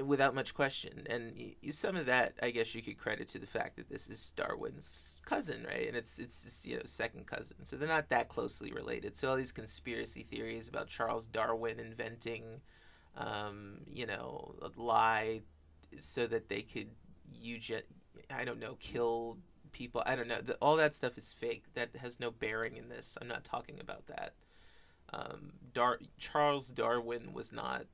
without 0.04 0.34
much 0.34 0.54
question. 0.54 1.06
And 1.08 1.54
some 1.72 1.96
of 1.96 2.06
that, 2.06 2.34
I 2.42 2.50
guess, 2.50 2.74
you 2.74 2.82
could 2.82 2.98
credit 2.98 3.28
to 3.28 3.38
the 3.38 3.46
fact 3.46 3.76
that 3.76 3.88
this 3.88 4.08
is 4.08 4.32
Darwin's 4.36 5.20
cousin, 5.24 5.64
right? 5.66 5.86
And 5.86 5.96
it's 5.96 6.18
it's, 6.18 6.44
it's 6.44 6.66
you 6.66 6.76
know 6.76 6.82
second 6.84 7.26
cousin, 7.26 7.56
so 7.64 7.76
they're 7.76 7.88
not 7.88 8.08
that 8.10 8.28
closely 8.28 8.72
related. 8.72 9.16
So 9.16 9.28
all 9.28 9.36
these 9.36 9.52
conspiracy 9.52 10.22
theories 10.22 10.68
about 10.68 10.88
Charles 10.88 11.26
Darwin 11.26 11.78
inventing, 11.80 12.60
um, 13.16 13.78
you 13.92 14.06
know, 14.06 14.54
a 14.62 14.80
lie 14.80 15.40
so 15.98 16.26
that 16.26 16.48
they 16.48 16.62
could 16.62 16.88
eugen, 17.32 17.82
I 18.30 18.44
don't 18.44 18.60
know, 18.60 18.76
kill 18.80 19.38
people. 19.72 20.02
I 20.06 20.16
don't 20.16 20.28
know. 20.28 20.40
The, 20.40 20.54
all 20.54 20.76
that 20.76 20.94
stuff 20.94 21.16
is 21.16 21.32
fake. 21.32 21.64
That 21.74 21.90
has 21.96 22.20
no 22.20 22.30
bearing 22.30 22.76
in 22.76 22.88
this. 22.88 23.16
I'm 23.20 23.28
not 23.28 23.44
talking 23.44 23.78
about 23.80 24.06
that. 24.06 24.34
Um, 25.12 25.52
Dar- 25.72 26.00
Charles 26.18 26.68
Darwin 26.68 27.32
was 27.32 27.52
not, 27.52 27.86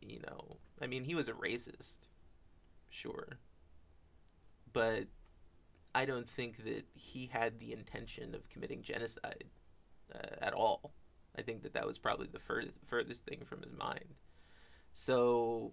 you 0.00 0.20
know, 0.20 0.56
I 0.80 0.86
mean, 0.86 1.04
he 1.04 1.14
was 1.14 1.28
a 1.28 1.32
racist, 1.32 2.06
sure. 2.88 3.38
But 4.72 5.06
I 5.94 6.04
don't 6.04 6.28
think 6.28 6.64
that 6.64 6.84
he 6.94 7.26
had 7.32 7.60
the 7.60 7.72
intention 7.72 8.34
of 8.34 8.48
committing 8.48 8.82
genocide 8.82 9.44
uh, 10.12 10.36
at 10.40 10.52
all. 10.52 10.92
I 11.38 11.42
think 11.42 11.62
that 11.62 11.74
that 11.74 11.86
was 11.86 11.98
probably 11.98 12.26
the 12.26 12.38
furthest, 12.40 12.78
furthest 12.86 13.24
thing 13.24 13.42
from 13.44 13.62
his 13.62 13.72
mind. 13.72 14.14
So 14.92 15.72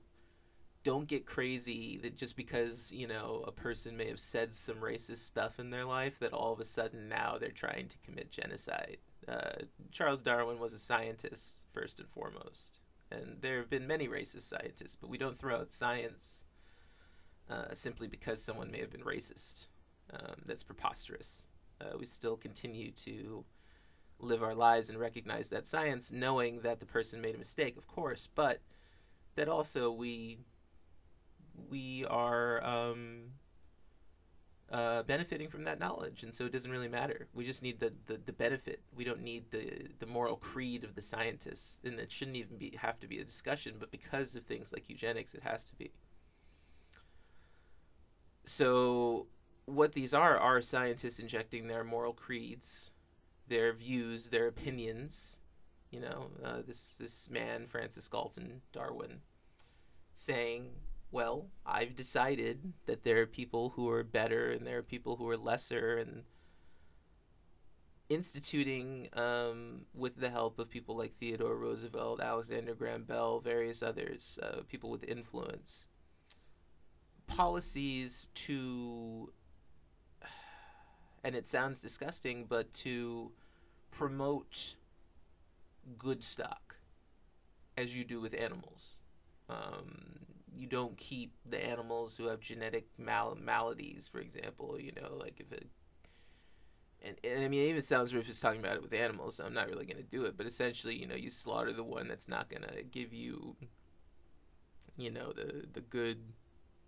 don't 0.83 1.07
get 1.07 1.25
crazy 1.25 1.99
that 2.01 2.15
just 2.15 2.35
because, 2.35 2.91
you 2.91 3.07
know, 3.07 3.43
a 3.47 3.51
person 3.51 3.97
may 3.97 4.07
have 4.07 4.19
said 4.19 4.55
some 4.55 4.77
racist 4.77 5.17
stuff 5.17 5.59
in 5.59 5.69
their 5.69 5.85
life 5.85 6.19
that 6.19 6.33
all 6.33 6.53
of 6.53 6.59
a 6.59 6.63
sudden 6.63 7.07
now 7.07 7.37
they're 7.39 7.49
trying 7.49 7.87
to 7.87 7.97
commit 7.99 8.31
genocide. 8.31 8.97
Uh, 9.27 9.63
Charles 9.91 10.21
Darwin 10.21 10.59
was 10.59 10.73
a 10.73 10.79
scientist, 10.79 11.63
first 11.73 11.99
and 11.99 12.09
foremost 12.09 12.80
and 13.11 13.37
there 13.41 13.57
have 13.57 13.69
been 13.69 13.87
many 13.87 14.07
racist 14.07 14.41
scientists, 14.41 14.95
but 14.95 15.09
we 15.09 15.17
don't 15.17 15.37
throw 15.37 15.57
out 15.57 15.71
science 15.71 16.43
uh, 17.49 17.73
simply 17.73 18.07
because 18.07 18.41
someone 18.41 18.71
may 18.71 18.79
have 18.79 18.91
been 18.91 19.01
racist. 19.01 19.67
Um, 20.13 20.41
that's 20.45 20.63
preposterous. 20.63 21.45
Uh, 21.79 21.97
we 21.97 22.05
still 22.05 22.37
continue 22.37 22.91
to 22.91 23.45
live 24.19 24.43
our 24.43 24.55
lives 24.55 24.89
and 24.89 24.99
recognize 24.99 25.49
that 25.49 25.65
science, 25.65 26.11
knowing 26.11 26.61
that 26.61 26.79
the 26.79 26.85
person 26.85 27.21
made 27.21 27.35
a 27.35 27.39
mistake, 27.39 27.77
of 27.77 27.87
course, 27.87 28.27
but 28.33 28.59
that 29.35 29.47
also 29.47 29.91
we 29.91 30.39
we 31.69 32.05
are 32.05 32.63
um, 32.63 33.23
uh, 34.71 35.03
benefiting 35.03 35.49
from 35.49 35.65
that 35.65 35.79
knowledge, 35.79 36.23
and 36.23 36.33
so 36.33 36.45
it 36.45 36.51
doesn't 36.51 36.71
really 36.71 36.87
matter. 36.87 37.27
We 37.33 37.45
just 37.45 37.61
need 37.61 37.79
the, 37.79 37.91
the, 38.07 38.19
the 38.25 38.31
benefit. 38.31 38.81
We 38.95 39.03
don't 39.03 39.21
need 39.21 39.51
the 39.51 39.89
the 39.99 40.05
moral 40.05 40.37
creed 40.37 40.83
of 40.85 40.95
the 40.95 41.01
scientists, 41.01 41.81
and 41.83 41.99
it 41.99 42.11
shouldn't 42.11 42.37
even 42.37 42.57
be 42.57 42.77
have 42.79 42.99
to 43.01 43.07
be 43.07 43.19
a 43.19 43.23
discussion. 43.25 43.75
But 43.79 43.91
because 43.91 44.35
of 44.35 44.43
things 44.43 44.71
like 44.71 44.89
eugenics, 44.89 45.33
it 45.33 45.43
has 45.43 45.69
to 45.69 45.75
be. 45.75 45.91
So, 48.45 49.27
what 49.65 49.91
these 49.93 50.13
are 50.13 50.37
are 50.37 50.61
scientists 50.61 51.19
injecting 51.19 51.67
their 51.67 51.83
moral 51.83 52.13
creeds, 52.13 52.91
their 53.49 53.73
views, 53.73 54.29
their 54.29 54.47
opinions. 54.47 55.39
You 55.91 55.99
know, 55.99 56.27
uh, 56.41 56.61
this 56.65 56.95
this 56.95 57.29
man 57.29 57.67
Francis 57.67 58.07
Galton 58.07 58.61
Darwin, 58.71 59.19
saying 60.15 60.69
well, 61.11 61.49
I've 61.65 61.95
decided 61.95 62.73
that 62.85 63.03
there 63.03 63.21
are 63.21 63.25
people 63.25 63.71
who 63.75 63.89
are 63.89 64.03
better 64.03 64.51
and 64.51 64.65
there 64.65 64.77
are 64.77 64.83
people 64.83 65.17
who 65.17 65.27
are 65.29 65.37
lesser, 65.37 65.97
and 65.97 66.23
instituting, 68.09 69.07
um, 69.13 69.81
with 69.93 70.17
the 70.17 70.29
help 70.29 70.59
of 70.59 70.69
people 70.69 70.97
like 70.97 71.17
Theodore 71.17 71.55
Roosevelt, 71.55 72.21
Alexander 72.21 72.73
Graham 72.73 73.03
Bell, 73.03 73.39
various 73.39 73.81
others, 73.81 74.37
uh, 74.41 74.61
people 74.67 74.89
with 74.89 75.03
influence, 75.03 75.87
policies 77.27 78.27
to, 78.35 79.31
and 81.23 81.35
it 81.35 81.47
sounds 81.47 81.79
disgusting, 81.79 82.45
but 82.47 82.73
to 82.73 83.31
promote 83.91 84.75
good 85.97 86.23
stock, 86.23 86.75
as 87.77 87.97
you 87.97 88.03
do 88.03 88.19
with 88.19 88.33
animals. 88.33 88.99
Um, 89.49 90.19
you 90.61 90.67
don't 90.67 90.95
keep 90.95 91.33
the 91.49 91.57
animals 91.65 92.15
who 92.15 92.27
have 92.27 92.39
genetic 92.39 92.85
mal- 92.95 93.35
maladies, 93.41 94.07
for 94.07 94.19
example. 94.19 94.79
You 94.79 94.91
know, 94.91 95.15
like 95.19 95.39
if 95.39 95.51
it, 95.51 95.65
and, 97.03 97.15
and 97.23 97.43
I 97.43 97.47
mean, 97.47 97.65
it 97.65 97.69
even 97.69 97.81
sounds 97.81 98.13
if 98.13 98.29
it's 98.29 98.39
talking 98.39 98.59
about 98.59 98.75
it 98.75 98.83
with 98.83 98.93
animals, 98.93 99.37
so 99.37 99.43
I'm 99.43 99.55
not 99.55 99.67
really 99.69 99.87
going 99.87 99.97
to 99.97 100.03
do 100.03 100.25
it. 100.25 100.37
But 100.37 100.45
essentially, 100.45 100.93
you 100.95 101.07
know, 101.07 101.15
you 101.15 101.31
slaughter 101.31 101.73
the 101.73 101.83
one 101.83 102.07
that's 102.07 102.27
not 102.27 102.47
going 102.47 102.61
to 102.61 102.83
give 102.83 103.11
you, 103.11 103.55
you 104.97 105.09
know, 105.09 105.33
the 105.33 105.65
the 105.73 105.81
good 105.81 106.19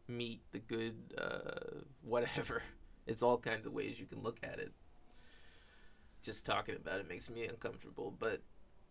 meat, 0.07 0.41
the 0.51 0.59
good 0.59 0.95
uh, 1.17 1.81
whatever. 2.03 2.61
It's 3.05 3.21
all 3.21 3.37
kinds 3.37 3.65
of 3.65 3.73
ways 3.73 3.99
you 3.99 4.05
can 4.05 4.23
look 4.23 4.37
at 4.43 4.59
it. 4.59 4.71
Just 6.21 6.45
talking 6.45 6.75
about 6.77 7.01
it 7.01 7.09
makes 7.09 7.29
me 7.29 7.43
uncomfortable, 7.45 8.15
but 8.17 8.39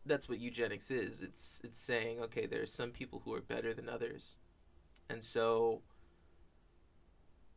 that's 0.04 0.28
what 0.28 0.38
eugenics 0.38 0.90
is. 0.90 1.22
It's 1.22 1.62
it's 1.64 1.80
saying, 1.80 2.20
okay, 2.20 2.44
there 2.44 2.60
are 2.60 2.66
some 2.66 2.90
people 2.90 3.22
who 3.24 3.32
are 3.32 3.40
better 3.40 3.72
than 3.72 3.88
others 3.88 4.36
and 5.12 5.22
so 5.22 5.82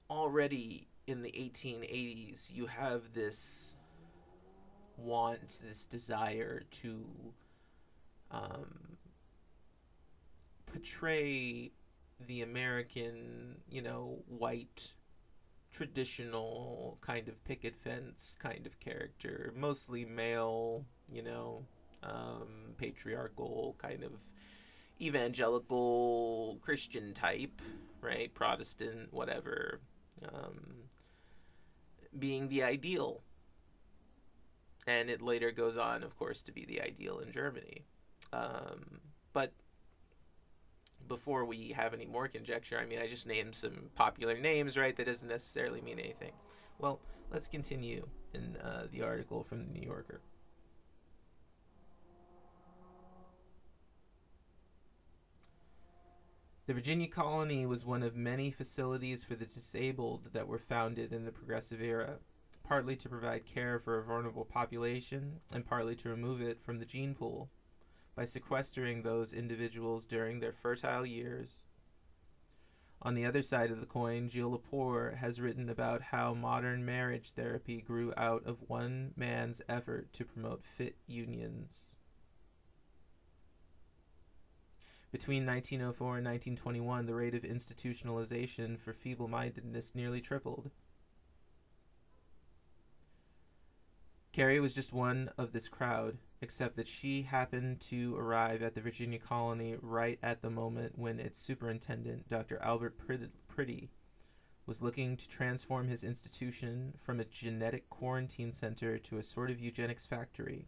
already 0.10 0.88
in 1.08 1.22
the 1.22 1.30
1880s, 1.30 2.54
you 2.54 2.66
have 2.66 3.14
this 3.14 3.76
want, 4.98 5.62
this 5.66 5.86
desire 5.86 6.64
to 6.82 7.06
um, 8.30 8.98
portray 10.66 11.72
the 12.28 12.42
American, 12.42 13.56
you 13.70 13.82
know, 13.82 14.18
white, 14.28 14.92
traditional 15.72 16.98
kind 17.00 17.30
of 17.30 17.44
picket 17.46 17.78
fence 17.78 18.36
kind 18.38 18.66
of 18.66 18.80
character, 18.82 19.54
mostly 19.56 20.04
male, 20.04 20.86
you 21.10 21.22
know, 21.22 21.66
um, 22.04 22.74
patriarchal 22.78 23.76
kind 23.82 24.04
of 24.04 24.12
evangelical 25.02 26.58
Christian 26.62 27.14
type, 27.14 27.62
right? 28.02 28.34
Protestant, 28.34 29.14
whatever, 29.14 29.80
um, 30.24 30.76
being 32.18 32.48
the 32.48 32.64
ideal. 32.64 33.22
And 34.88 35.10
it 35.10 35.22
later 35.22 35.52
goes 35.52 35.78
on, 35.78 36.04
of 36.04 36.18
course, 36.18 36.42
to 36.44 36.52
be 36.52 36.66
the 36.66 36.82
ideal 36.82 37.20
in 37.20 37.32
Germany. 37.32 37.86
Um, 38.32 39.02
but 39.34 39.52
before 41.08 41.46
we 41.46 41.70
have 41.70 41.94
any 41.94 42.06
more 42.06 42.28
conjecture, 42.28 42.80
I 42.80 42.86
mean, 42.86 43.00
I 43.00 43.08
just 43.08 43.28
named 43.28 43.56
some 43.56 43.90
popular 43.96 44.38
names, 44.38 44.78
right? 44.78 44.96
That 44.96 45.08
doesn't 45.08 45.28
necessarily 45.28 45.82
mean 45.82 46.00
anything. 46.00 46.32
Well, 46.80 47.00
let's 47.32 47.48
continue 47.48 48.08
in 48.34 48.58
uh, 48.58 48.88
the 48.92 49.02
article 49.02 49.44
from 49.44 49.66
the 49.66 49.72
New 49.72 49.86
Yorker. 49.86 50.22
The 56.68 56.74
Virginia 56.74 57.08
colony 57.08 57.68
was 57.68 57.86
one 57.86 58.02
of 58.02 58.16
many 58.16 58.50
facilities 58.50 59.24
for 59.24 59.36
the 59.36 59.46
disabled 59.46 60.30
that 60.34 60.48
were 60.48 60.58
founded 60.58 61.14
in 61.14 61.24
the 61.24 61.32
Progressive 61.32 61.80
Era, 61.80 62.18
partly 62.64 62.96
to 62.96 63.08
provide 63.08 63.46
care 63.46 63.78
for 63.78 64.00
a 64.00 64.04
vulnerable 64.04 64.46
population 64.46 65.42
and 65.52 65.64
partly 65.64 65.96
to 65.98 66.10
remove 66.10 66.42
it 66.42 66.60
from 66.64 66.80
the 66.80 66.86
gene 66.86 67.14
pool 67.14 67.52
by 68.16 68.26
sequestering 68.26 69.04
those 69.04 69.32
individuals 69.32 70.08
during 70.08 70.40
their 70.40 70.54
fertile 70.54 71.06
years. 71.06 71.66
On 73.00 73.14
the 73.14 73.28
other 73.28 73.44
side 73.44 73.70
of 73.70 73.80
the 73.80 73.86
coin, 73.86 74.28
Jill 74.28 74.50
Lepore 74.50 75.18
has 75.18 75.40
written 75.40 75.70
about 75.70 76.02
how 76.02 76.34
modern 76.34 76.84
marriage 76.84 77.34
therapy 77.34 77.80
grew 77.80 78.12
out 78.18 78.44
of 78.44 78.68
one 78.68 79.14
man's 79.16 79.62
effort 79.70 80.12
to 80.14 80.26
promote 80.26 80.64
fit 80.66 80.96
unions. 81.06 81.95
Between 85.16 85.46
1904 85.46 86.18
and 86.18 86.26
1921, 86.26 87.06
the 87.06 87.16
rate 87.16 87.36
of 87.36 87.44
institutionalization 87.44 88.78
for 88.78 88.92
feeble 88.92 89.30
mindedness 89.30 89.96
nearly 89.96 90.20
tripled. 90.20 90.72
Carrie 94.34 94.60
was 94.60 94.74
just 94.74 94.92
one 94.92 95.30
of 95.38 95.54
this 95.54 95.70
crowd, 95.70 96.18
except 96.42 96.76
that 96.76 96.90
she 96.90 97.22
happened 97.22 97.80
to 97.80 98.18
arrive 98.18 98.62
at 98.62 98.76
the 98.76 98.82
Virginia 98.82 99.18
colony 99.18 99.78
right 99.82 100.20
at 100.22 100.42
the 100.42 100.50
moment 100.50 101.00
when 101.00 101.22
its 101.22 101.40
superintendent, 101.40 102.28
Dr. 102.28 102.62
Albert 102.62 102.98
Priddy, 103.48 103.88
was 104.66 104.82
looking 104.82 105.16
to 105.16 105.30
transform 105.30 105.88
his 105.88 106.04
institution 106.04 106.94
from 107.02 107.22
a 107.22 107.26
genetic 107.26 107.90
quarantine 107.90 108.52
center 108.52 109.00
to 109.00 109.18
a 109.18 109.24
sort 109.24 109.50
of 109.50 109.62
eugenics 109.62 110.06
factory, 110.06 110.68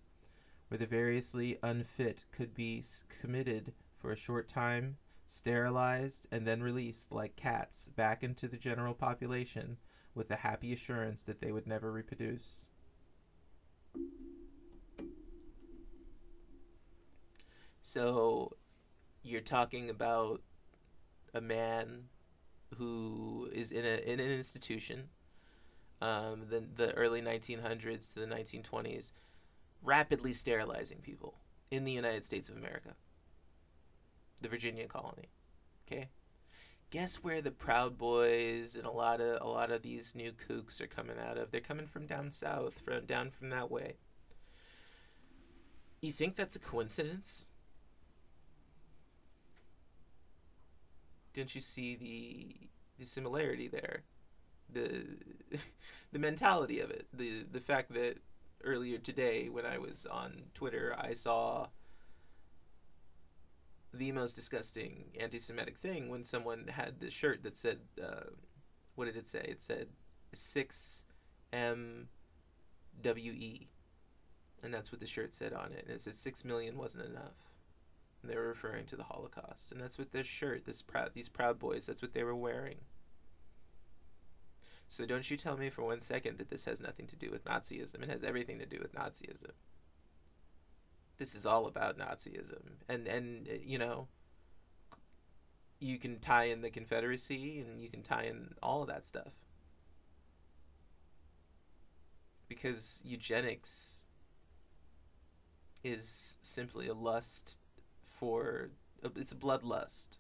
where 0.70 0.78
the 0.78 0.86
variously 0.86 1.60
unfit 1.62 2.24
could 2.32 2.54
be 2.54 2.82
committed 3.10 3.74
for 3.98 4.12
a 4.12 4.16
short 4.16 4.48
time, 4.48 4.98
sterilized, 5.28 6.28
and 6.32 6.48
then 6.48 6.62
released 6.62 7.12
like 7.12 7.36
cats 7.36 7.90
back 7.96 8.24
into 8.24 8.48
the 8.48 8.58
general 8.58 8.94
population 8.94 9.78
with 10.16 10.28
the 10.28 10.36
happy 10.36 10.74
assurance 10.74 11.24
that 11.24 11.42
they 11.42 11.52
would 11.52 11.68
never 11.68 11.92
reproduce. 11.92 12.68
So 17.82 18.52
you're 19.24 19.42
talking 19.42 19.90
about 19.90 20.42
a 21.34 21.42
man 21.42 22.06
who 22.78 23.50
is 23.54 23.72
in 23.72 23.86
a 23.86 23.98
in 23.98 24.20
an 24.20 24.32
institution, 24.32 25.10
um, 26.02 26.48
the 26.50 26.64
the 26.76 26.94
early 26.96 27.22
1900s 27.22 28.14
to 28.14 28.20
the 28.20 28.26
1920s, 28.26 29.14
rapidly 29.82 30.34
sterilizing 30.34 31.00
people 31.00 31.36
in 31.72 31.86
the 31.86 31.92
United 31.92 32.26
States 32.26 32.50
of 32.50 32.58
America, 32.58 32.96
the 34.42 34.50
Virginia 34.50 34.88
colony. 34.88 35.30
Okay, 35.88 36.10
guess 36.90 37.16
where 37.18 37.42
the 37.42 37.52
Proud 37.52 37.98
Boys 37.98 38.76
and 38.76 38.86
a 38.86 38.92
lot 38.92 39.22
of 39.22 39.42
a 39.42 39.48
lot 39.48 39.72
of 39.72 39.82
these 39.82 40.16
new 40.16 40.32
kooks 40.32 40.82
are 40.82 40.88
coming 40.88 41.18
out 41.20 41.38
of? 41.38 41.52
They're 41.52 41.62
coming 41.62 41.88
from 41.88 42.06
down 42.06 42.32
south, 42.32 42.80
from 42.80 43.06
down 43.06 43.32
from 43.32 43.50
that 43.50 43.72
way. 43.72 43.96
You 46.02 46.12
think 46.12 46.36
that's 46.36 46.56
a 46.56 46.60
coincidence? 46.60 47.46
Didn't 51.34 51.56
you 51.56 51.62
see 51.62 51.96
the 51.96 52.68
the 53.00 53.06
similarity 53.06 53.68
there? 53.68 54.04
The 54.72 55.04
the 56.12 56.20
mentality 56.20 56.80
of 56.80 56.92
it. 56.92 57.08
The 57.14 57.44
the 57.52 57.60
fact 57.62 57.94
that 57.94 58.18
earlier 58.64 58.98
today 58.98 59.50
when 59.50 59.66
I 59.66 59.78
was 59.78 60.06
on 60.06 60.44
Twitter 60.54 60.96
I 60.98 61.14
saw 61.14 61.68
the 63.98 64.12
most 64.12 64.34
disgusting 64.34 65.06
anti-Semitic 65.20 65.78
thing 65.78 66.10
when 66.10 66.24
someone 66.24 66.68
had 66.68 67.00
this 67.00 67.14
shirt 67.14 67.44
that 67.44 67.58
said, 67.58 67.80
uh, 68.02 68.32
"What 68.96 69.06
did 69.06 69.18
it 69.18 69.28
say?" 69.28 69.46
It 69.48 69.62
said 69.62 69.88
six 70.34 71.06
M 71.52 72.10
W 73.02 73.32
E, 73.32 73.70
and 74.64 74.74
that's 74.74 74.92
what 74.92 75.02
the 75.02 75.08
shirt 75.08 75.36
said 75.36 75.54
on 75.54 75.72
it. 75.72 75.86
And 75.86 75.96
it 75.96 76.02
said 76.02 76.16
six 76.16 76.44
million 76.46 76.78
wasn't 76.78 77.06
enough. 77.06 77.54
And 78.22 78.32
they 78.32 78.36
were 78.36 78.48
referring 78.48 78.88
to 78.88 78.96
the 78.96 79.04
Holocaust, 79.04 79.72
and 79.72 79.80
that's 79.80 80.00
what 80.00 80.12
this 80.12 80.26
shirt, 80.26 80.66
this 80.66 80.82
proud, 80.82 81.12
these 81.14 81.30
Proud 81.30 81.60
Boys, 81.60 81.86
that's 81.86 82.02
what 82.02 82.14
they 82.14 82.24
were 82.24 82.36
wearing. 82.36 82.78
So 84.90 85.06
don't 85.06 85.30
you 85.30 85.38
tell 85.38 85.58
me 85.58 85.70
for 85.70 85.84
one 85.84 86.02
second 86.02 86.38
that 86.38 86.50
this 86.50 86.66
has 86.66 86.80
nothing 86.82 87.08
to 87.08 87.16
do 87.16 87.30
with 87.30 87.46
Nazism. 87.46 88.02
It 88.02 88.10
has 88.10 88.24
everything 88.24 88.58
to 88.60 88.66
do 88.66 88.80
with 88.82 88.96
Nazism 88.96 89.52
this 91.18 91.36
is 91.36 91.46
all 91.46 91.66
about 91.66 91.98
Nazism, 91.98 92.62
and 92.88 93.08
and 93.08 93.48
uh, 93.48 93.54
you 93.64 93.78
know, 93.78 94.08
you 95.80 95.98
can 95.98 96.20
tie 96.20 96.46
in 96.46 96.62
the 96.62 96.70
Confederacy, 96.70 97.60
and 97.60 97.82
you 97.82 97.90
can 97.90 98.04
tie 98.04 98.24
in 98.24 98.54
all 98.62 98.82
of 98.82 98.88
that 98.88 99.06
stuff, 99.06 99.34
because 102.48 103.02
eugenics 103.04 104.06
is 105.84 106.38
simply 106.42 106.88
a 106.88 106.94
lust 106.94 107.58
for 108.04 108.70
it's 109.16 109.32
a 109.32 109.36
bloodlust. 109.36 110.18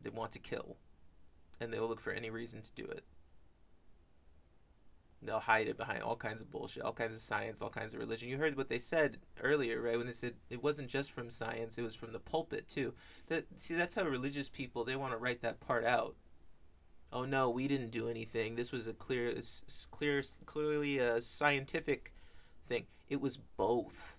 They 0.00 0.10
want 0.10 0.32
to 0.32 0.38
kill, 0.38 0.76
and 1.60 1.72
they 1.72 1.80
will 1.80 1.88
look 1.88 2.00
for 2.00 2.12
any 2.12 2.30
reason 2.30 2.62
to 2.62 2.70
do 2.72 2.84
it 2.84 3.04
they'll 5.26 5.40
hide 5.40 5.68
it 5.68 5.76
behind 5.76 6.02
all 6.02 6.16
kinds 6.16 6.40
of 6.40 6.50
bullshit, 6.50 6.82
all 6.82 6.92
kinds 6.92 7.14
of 7.14 7.20
science, 7.20 7.60
all 7.60 7.70
kinds 7.70 7.94
of 7.94 8.00
religion. 8.00 8.28
You 8.28 8.38
heard 8.38 8.56
what 8.56 8.68
they 8.68 8.78
said 8.78 9.18
earlier, 9.42 9.80
right? 9.80 9.96
When 9.96 10.06
they 10.06 10.12
said 10.12 10.34
it 10.50 10.62
wasn't 10.62 10.88
just 10.88 11.12
from 11.12 11.30
science, 11.30 11.78
it 11.78 11.82
was 11.82 11.94
from 11.94 12.12
the 12.12 12.18
pulpit 12.18 12.68
too. 12.68 12.94
That 13.28 13.46
see, 13.56 13.74
that's 13.74 13.94
how 13.94 14.04
religious 14.04 14.48
people 14.48 14.84
they 14.84 14.96
want 14.96 15.12
to 15.12 15.18
write 15.18 15.42
that 15.42 15.60
part 15.60 15.84
out. 15.84 16.16
Oh 17.12 17.24
no, 17.24 17.50
we 17.50 17.68
didn't 17.68 17.90
do 17.90 18.08
anything. 18.08 18.56
This 18.56 18.72
was 18.72 18.86
a 18.86 18.92
clear, 18.92 19.34
clear, 19.90 20.22
clearly 20.44 20.98
a 20.98 21.20
scientific 21.20 22.12
thing. 22.68 22.86
It 23.08 23.20
was 23.20 23.36
both. 23.36 24.18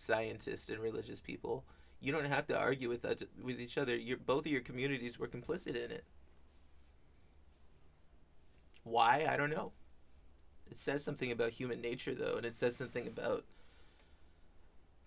Scientists 0.00 0.68
and 0.68 0.80
religious 0.80 1.20
people. 1.20 1.64
You 2.00 2.12
don't 2.12 2.24
have 2.24 2.46
to 2.46 2.58
argue 2.58 2.88
with 2.88 3.04
with 3.42 3.60
each 3.60 3.76
other. 3.76 3.94
Your 3.94 4.16
both 4.16 4.46
of 4.46 4.52
your 4.52 4.62
communities 4.62 5.18
were 5.18 5.28
complicit 5.28 5.76
in 5.76 5.90
it. 5.90 6.04
Why? 8.82 9.26
I 9.28 9.36
don't 9.36 9.50
know. 9.50 9.72
It 10.70 10.78
says 10.78 11.04
something 11.04 11.30
about 11.30 11.52
human 11.52 11.80
nature 11.80 12.14
though, 12.14 12.36
and 12.36 12.46
it 12.46 12.54
says 12.54 12.76
something 12.76 13.06
about 13.06 13.44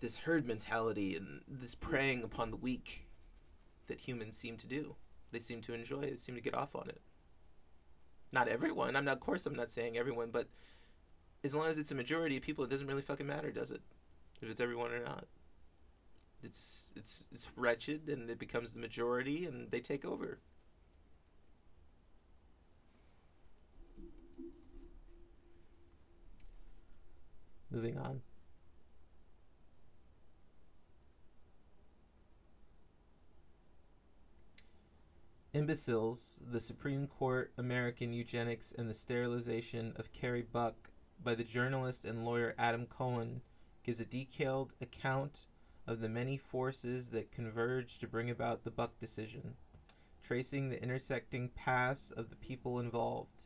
this 0.00 0.18
herd 0.18 0.46
mentality 0.46 1.16
and 1.16 1.40
this 1.48 1.74
preying 1.74 2.22
upon 2.22 2.50
the 2.50 2.56
weak 2.56 3.08
that 3.86 4.00
humans 4.00 4.36
seem 4.36 4.56
to 4.58 4.66
do. 4.66 4.94
They 5.32 5.40
seem 5.40 5.60
to 5.62 5.74
enjoy 5.74 6.02
it, 6.02 6.10
they 6.12 6.16
seem 6.18 6.36
to 6.36 6.40
get 6.40 6.54
off 6.54 6.76
on 6.76 6.88
it. 6.88 7.00
Not 8.30 8.46
everyone. 8.46 8.94
I'm 8.94 9.04
not 9.04 9.16
of 9.16 9.20
course 9.20 9.46
I'm 9.46 9.56
not 9.56 9.70
saying 9.70 9.96
everyone, 9.96 10.30
but 10.30 10.48
as 11.42 11.54
long 11.54 11.66
as 11.66 11.78
it's 11.78 11.92
a 11.92 11.96
majority 11.96 12.36
of 12.36 12.42
people, 12.42 12.64
it 12.64 12.70
doesn't 12.70 12.86
really 12.86 13.02
fucking 13.02 13.26
matter, 13.26 13.50
does 13.50 13.70
it? 13.70 13.82
If 14.44 14.50
it's 14.50 14.60
everyone 14.60 14.92
or 14.92 15.02
not. 15.02 15.26
It's 16.42 16.90
it's 16.94 17.24
it's 17.32 17.50
wretched, 17.56 18.08
and 18.08 18.28
it 18.28 18.38
becomes 18.38 18.74
the 18.74 18.80
majority, 18.80 19.46
and 19.46 19.70
they 19.70 19.80
take 19.80 20.04
over. 20.04 20.38
Moving 27.70 27.98
on. 27.98 28.20
Imbeciles, 35.54 36.40
the 36.50 36.58
Supreme 36.60 37.06
Court, 37.06 37.52
American 37.56 38.12
Eugenics, 38.12 38.72
and 38.76 38.90
the 38.90 38.94
Sterilization 38.94 39.92
of 39.96 40.12
Carrie 40.12 40.42
Buck 40.42 40.74
by 41.22 41.34
the 41.36 41.44
journalist 41.44 42.04
and 42.04 42.24
lawyer 42.24 42.54
Adam 42.58 42.86
Cohen 42.86 43.40
gives 43.84 44.00
a 44.00 44.04
detailed 44.04 44.72
account 44.80 45.46
of 45.86 46.00
the 46.00 46.08
many 46.08 46.36
forces 46.36 47.10
that 47.10 47.30
converge 47.30 47.98
to 47.98 48.08
bring 48.08 48.30
about 48.30 48.64
the 48.64 48.70
Buck 48.70 48.98
decision, 48.98 49.54
tracing 50.22 50.68
the 50.68 50.82
intersecting 50.82 51.50
paths 51.50 52.10
of 52.10 52.30
the 52.30 52.36
people 52.36 52.80
involved. 52.80 53.44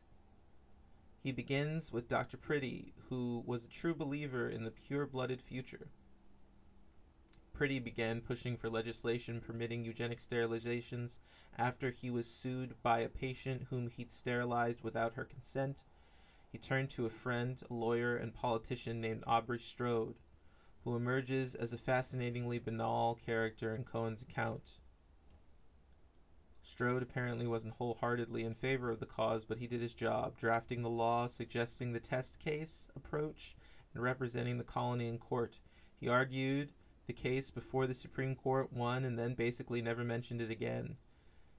He 1.20 1.32
begins 1.32 1.92
with 1.92 2.08
Dr. 2.08 2.36
Priddy, 2.36 2.92
who 3.08 3.42
was 3.44 3.64
a 3.64 3.68
true 3.68 3.94
believer 3.94 4.48
in 4.48 4.62
the 4.62 4.70
pure 4.70 5.04
blooded 5.04 5.42
future. 5.42 5.88
Priddy 7.52 7.82
began 7.82 8.20
pushing 8.20 8.56
for 8.56 8.70
legislation 8.70 9.40
permitting 9.40 9.84
eugenic 9.84 10.20
sterilizations 10.20 11.18
after 11.58 11.90
he 11.90 12.08
was 12.08 12.30
sued 12.32 12.80
by 12.84 13.00
a 13.00 13.08
patient 13.08 13.66
whom 13.68 13.88
he'd 13.88 14.12
sterilized 14.12 14.82
without 14.84 15.14
her 15.14 15.24
consent. 15.24 15.82
He 16.52 16.58
turned 16.58 16.90
to 16.90 17.04
a 17.04 17.10
friend, 17.10 17.60
a 17.68 17.74
lawyer, 17.74 18.16
and 18.16 18.32
politician 18.32 19.00
named 19.00 19.24
Aubrey 19.26 19.58
Strode, 19.58 20.14
who 20.88 20.96
emerges 20.96 21.54
as 21.54 21.74
a 21.74 21.78
fascinatingly 21.78 22.58
banal 22.58 23.18
character 23.26 23.74
in 23.74 23.84
Cohen's 23.84 24.22
account. 24.22 24.62
Strode 26.62 27.02
apparently 27.02 27.46
wasn't 27.46 27.74
wholeheartedly 27.74 28.42
in 28.42 28.54
favor 28.54 28.90
of 28.90 28.98
the 28.98 29.04
cause, 29.04 29.44
but 29.44 29.58
he 29.58 29.66
did 29.66 29.82
his 29.82 29.92
job, 29.92 30.38
drafting 30.38 30.80
the 30.80 30.88
law, 30.88 31.26
suggesting 31.26 31.92
the 31.92 32.00
test 32.00 32.38
case 32.38 32.86
approach, 32.96 33.54
and 33.92 34.02
representing 34.02 34.56
the 34.56 34.64
colony 34.64 35.08
in 35.08 35.18
court. 35.18 35.58
He 36.00 36.08
argued 36.08 36.72
the 37.06 37.12
case 37.12 37.50
before 37.50 37.86
the 37.86 37.92
Supreme 37.92 38.34
Court, 38.34 38.72
won, 38.72 39.04
and 39.04 39.18
then 39.18 39.34
basically 39.34 39.82
never 39.82 40.04
mentioned 40.04 40.40
it 40.40 40.50
again. 40.50 40.96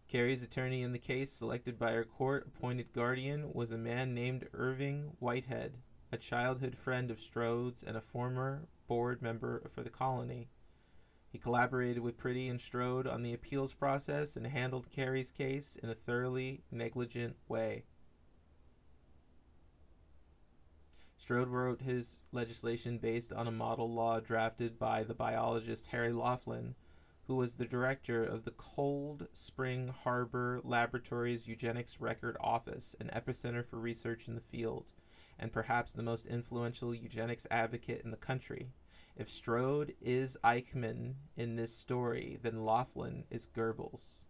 Carrie's 0.07 0.41
attorney 0.41 0.81
in 0.81 0.91
the 0.91 0.97
case, 0.97 1.31
selected 1.31 1.77
by 1.77 1.91
her 1.91 2.03
court 2.03 2.47
appointed 2.47 2.93
guardian, 2.93 3.53
was 3.53 3.71
a 3.71 3.77
man 3.77 4.15
named 4.15 4.47
Irving 4.55 5.11
Whitehead, 5.19 5.73
a 6.11 6.17
childhood 6.17 6.75
friend 6.75 7.11
of 7.11 7.21
Strode's 7.21 7.83
and 7.83 7.95
a 7.95 8.01
former 8.01 8.67
board 8.89 9.21
member 9.21 9.69
for 9.73 9.83
the 9.83 9.89
colony. 9.89 10.49
He 11.31 11.37
collaborated 11.37 12.01
with 12.01 12.17
Priddy 12.17 12.49
and 12.49 12.59
Strode 12.59 13.05
on 13.05 13.21
the 13.21 13.33
appeals 13.33 13.71
process 13.71 14.35
and 14.35 14.47
handled 14.47 14.89
Carrie's 14.89 15.29
case 15.29 15.77
in 15.81 15.89
a 15.89 15.95
thoroughly 15.95 16.63
negligent 16.71 17.37
way. 17.47 17.83
Strode 21.17 21.49
wrote 21.49 21.81
his 21.81 22.21
legislation 22.31 22.97
based 22.97 23.31
on 23.31 23.47
a 23.47 23.51
model 23.51 23.93
law 23.93 24.19
drafted 24.19 24.79
by 24.79 25.03
the 25.03 25.13
biologist 25.13 25.85
Harry 25.87 26.11
Laughlin, 26.11 26.73
who 27.27 27.35
was 27.35 27.53
the 27.53 27.65
director 27.65 28.23
of 28.23 28.43
the 28.43 28.51
Cold 28.51 29.27
Spring 29.33 29.93
Harbor 30.03 30.61
Laboratories 30.63 31.47
Eugenics 31.47 32.01
Record 32.01 32.35
Office, 32.41 32.95
an 32.99 33.11
epicenter 33.13 33.63
for 33.63 33.77
research 33.77 34.27
in 34.27 34.33
the 34.33 34.41
field, 34.41 34.85
and 35.37 35.53
perhaps 35.53 35.91
the 35.91 36.01
most 36.01 36.25
influential 36.25 36.95
eugenics 36.95 37.45
advocate 37.51 38.01
in 38.03 38.09
the 38.09 38.17
country. 38.17 38.71
If 39.19 39.29
Strode 39.29 39.95
is 39.99 40.37
Eichmann 40.45 41.15
in 41.35 41.57
this 41.57 41.75
story, 41.75 42.39
then 42.41 42.63
Laughlin 42.63 43.25
is 43.29 43.47
Goebbels. 43.47 44.23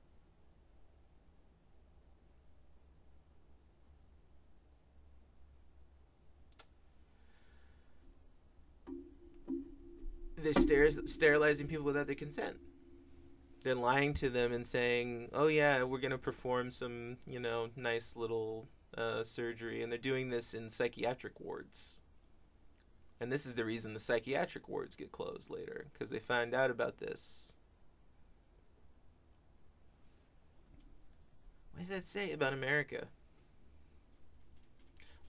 They're 10.36 10.54
ster- 10.54 11.06
sterilizing 11.06 11.67
people 11.67 11.86
without 11.86 12.08
their 12.08 12.15
consent. 12.15 12.58
They're 13.63 13.75
lying 13.75 14.15
to 14.15 14.30
them 14.32 14.52
and 14.54 14.65
saying, 14.65 15.30
"Oh 15.34 15.47
yeah, 15.47 15.84
we're 15.84 15.99
gonna 15.99 16.17
perform 16.17 16.71
some, 16.71 17.17
you 17.28 17.39
know, 17.39 17.69
nice 17.75 18.15
little 18.15 18.67
uh, 18.97 19.21
surgery," 19.21 19.84
and 19.84 19.91
they're 19.91 19.99
doing 19.99 20.30
this 20.30 20.56
in 20.56 20.67
psychiatric 20.71 21.39
wards. 21.39 22.02
And 23.22 23.32
this 23.32 23.46
is 23.46 23.56
the 23.56 23.66
reason 23.66 23.94
the 23.94 24.00
psychiatric 24.00 24.70
wards 24.70 24.96
get 24.96 25.12
closed 25.12 25.50
later, 25.50 25.88
because 25.92 26.10
they 26.10 26.20
find 26.20 26.54
out 26.54 26.72
about 26.72 27.00
this. 27.00 27.54
What 31.74 31.80
does 31.80 31.90
that 31.90 32.06
say 32.06 32.32
about 32.32 32.54
America? 32.54 33.08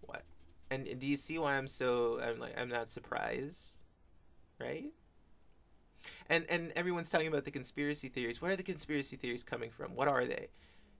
What? 0.02 0.22
And, 0.70 0.98
do 1.00 1.06
you 1.06 1.16
see 1.16 1.38
why 1.38 1.56
I'm 1.56 1.66
so? 1.66 2.20
I'm 2.20 2.38
like 2.38 2.56
I'm 2.58 2.68
not 2.68 2.88
surprised, 2.88 3.78
right? 4.60 4.92
And 6.28 6.44
and 6.48 6.72
everyone's 6.76 7.10
talking 7.10 7.28
about 7.28 7.44
the 7.44 7.50
conspiracy 7.50 8.08
theories. 8.08 8.40
Where 8.40 8.52
are 8.52 8.56
the 8.56 8.62
conspiracy 8.62 9.16
theories 9.16 9.42
coming 9.42 9.70
from? 9.70 9.94
What 9.96 10.08
are 10.08 10.24
they? 10.24 10.48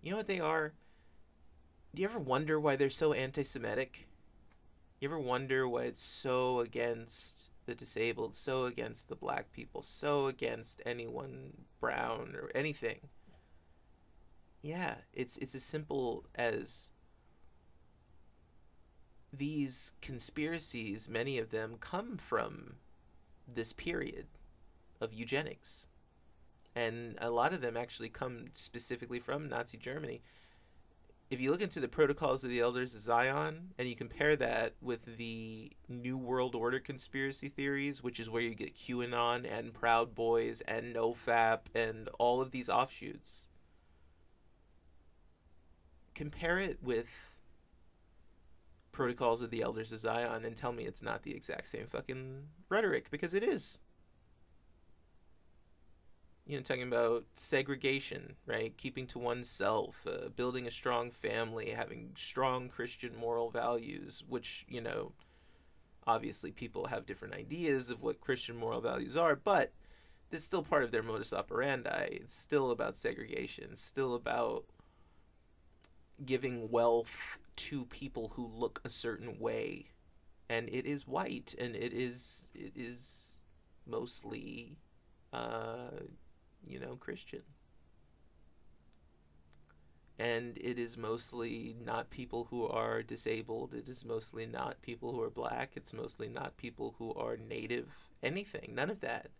You 0.03 0.11
know 0.11 0.17
what 0.17 0.27
they 0.27 0.41
are? 0.41 0.73
Do 1.95 2.03
you 2.03 2.09
ever 2.09 2.19
wonder 2.19 2.59
why 2.61 2.77
they're 2.77 2.91
so 2.91 3.13
anti-Semitic? 3.13 4.07
You 5.01 5.09
ever 5.09 5.19
wonder 5.19 5.67
why 5.67 5.85
it's 5.85 6.03
so 6.03 6.61
against 6.61 7.45
the 7.65 7.75
disabled, 7.75 8.37
so 8.37 8.67
against 8.67 9.09
the 9.09 9.17
black 9.17 9.51
people, 9.51 9.81
so 9.81 10.27
against 10.27 10.83
anyone 10.85 11.53
brown 11.81 12.35
or 12.37 12.51
anything? 12.55 13.09
Yeah, 14.61 14.97
it's 15.15 15.39
it's 15.39 15.55
as 15.55 15.63
simple 15.63 16.27
as 16.35 16.91
these 19.33 19.93
conspiracies, 20.03 21.09
many 21.09 21.39
of 21.39 21.51
them 21.51 21.77
come 21.81 22.19
from 22.19 22.75
this 23.49 23.73
period 23.73 24.27
of 25.01 25.15
eugenics. 25.15 25.87
And 26.75 27.17
a 27.21 27.31
lot 27.31 27.55
of 27.55 27.63
them 27.63 27.77
actually 27.77 28.11
come 28.11 28.47
specifically 28.53 29.19
from 29.19 29.49
Nazi 29.49 29.79
Germany 29.79 30.21
if 31.31 31.41
you 31.41 31.53
look 31.53 31.63
into 31.63 31.79
the 31.79 31.89
protocols 31.89 32.43
of 32.43 32.51
the 32.51 32.59
elders 32.59 32.93
of 32.95 33.03
Zion 33.03 33.73
and 33.79 33.89
you 33.89 33.95
compare 33.95 34.35
that 34.35 34.75
with 34.83 35.17
the 35.17 35.71
New 35.89 36.19
World 36.19 36.57
Order 36.57 36.81
conspiracy 36.81 37.49
theories, 37.49 38.03
which 38.03 38.19
is 38.19 38.29
where 38.29 38.43
you 38.43 38.57
get 38.57 38.75
QAnon 38.75 39.51
and 39.51 39.73
Proud 39.73 40.13
Boys 40.13 40.61
and 40.63 40.95
NoFap 40.97 41.61
and 41.73 42.09
all 42.19 42.41
of 42.41 42.51
these 42.51 42.69
offshoots, 42.69 43.47
compare 46.17 46.59
it 46.59 46.83
with 46.83 47.37
protocols 48.91 49.41
of 49.41 49.51
the 49.51 49.63
elders 49.63 49.93
of 49.93 50.01
Zion 50.01 50.45
and 50.45 50.57
tell 50.57 50.73
me 50.73 50.85
it's 50.85 51.03
not 51.03 51.23
the 51.23 51.35
exact 51.35 51.69
same 51.69 51.87
fucking 51.87 52.43
rhetoric 52.69 53.09
because 53.09 53.35
it 53.35 53.45
is 53.45 53.79
you 56.51 56.57
know, 56.57 56.63
talking 56.63 56.83
about 56.83 57.25
segregation, 57.37 58.35
right? 58.45 58.77
Keeping 58.77 59.07
to 59.09 59.21
oneself, 59.21 60.05
uh, 60.05 60.31
building 60.31 60.67
a 60.67 60.71
strong 60.71 61.13
family, 61.13 61.71
having 61.71 62.11
strong 62.17 62.69
Christian 62.69 63.17
moral 63.17 63.51
values, 63.51 64.25
which, 64.29 64.67
you 64.69 64.81
know, 64.81 65.13
obviously 66.09 66.51
people 66.51 66.87
have 66.87 67.07
different 67.07 67.35
ideas 67.35 67.89
of 67.89 68.03
what 68.03 68.21
Christian 68.21 68.57
moral 68.57 68.81
values 68.81 69.17
are, 69.17 69.37
but 69.37 69.73
it's 70.33 70.45
still 70.45 70.65
part 70.65 70.83
of 70.83 70.91
their 70.91 71.05
modus 71.05 71.33
operandi. 71.33 72.09
It's 72.11 72.35
still 72.35 72.73
about 72.73 72.97
segregation, 72.97 73.69
it's 73.71 73.85
still 73.85 74.15
about 74.15 74.65
giving 76.27 76.69
wealth 76.69 77.39
to 77.57 77.85
people 77.87 78.33
who 78.35 78.47
look 78.47 78.81
a 78.85 78.89
certain 78.89 79.39
way. 79.39 79.87
And 80.49 80.69
it 80.69 80.85
is 80.85 81.07
white 81.07 81.55
and 81.61 81.77
it 81.77 81.93
is 81.93 82.43
it 82.57 82.73
is 82.75 83.37
mostly 83.87 84.79
uh, 85.33 85.91
you 86.67 86.79
know, 86.79 86.97
Christian. 86.97 87.43
And 90.19 90.59
it 90.59 90.79
is 90.79 90.99
mostly 90.99 91.75
not 91.83 92.11
people 92.11 92.49
who 92.51 92.67
are 92.67 93.03
disabled. 93.03 93.73
It 93.73 93.89
is 93.89 94.05
mostly 94.05 94.45
not 94.45 94.83
people 94.83 95.13
who 95.13 95.23
are 95.23 95.31
black. 95.31 95.73
It's 95.77 95.95
mostly 95.95 96.29
not 96.29 96.59
people 96.59 96.95
who 96.99 97.15
are 97.15 97.39
native. 97.39 97.89
Anything. 98.23 98.75
None 98.75 98.91
of 98.91 99.01
that. 99.01 99.31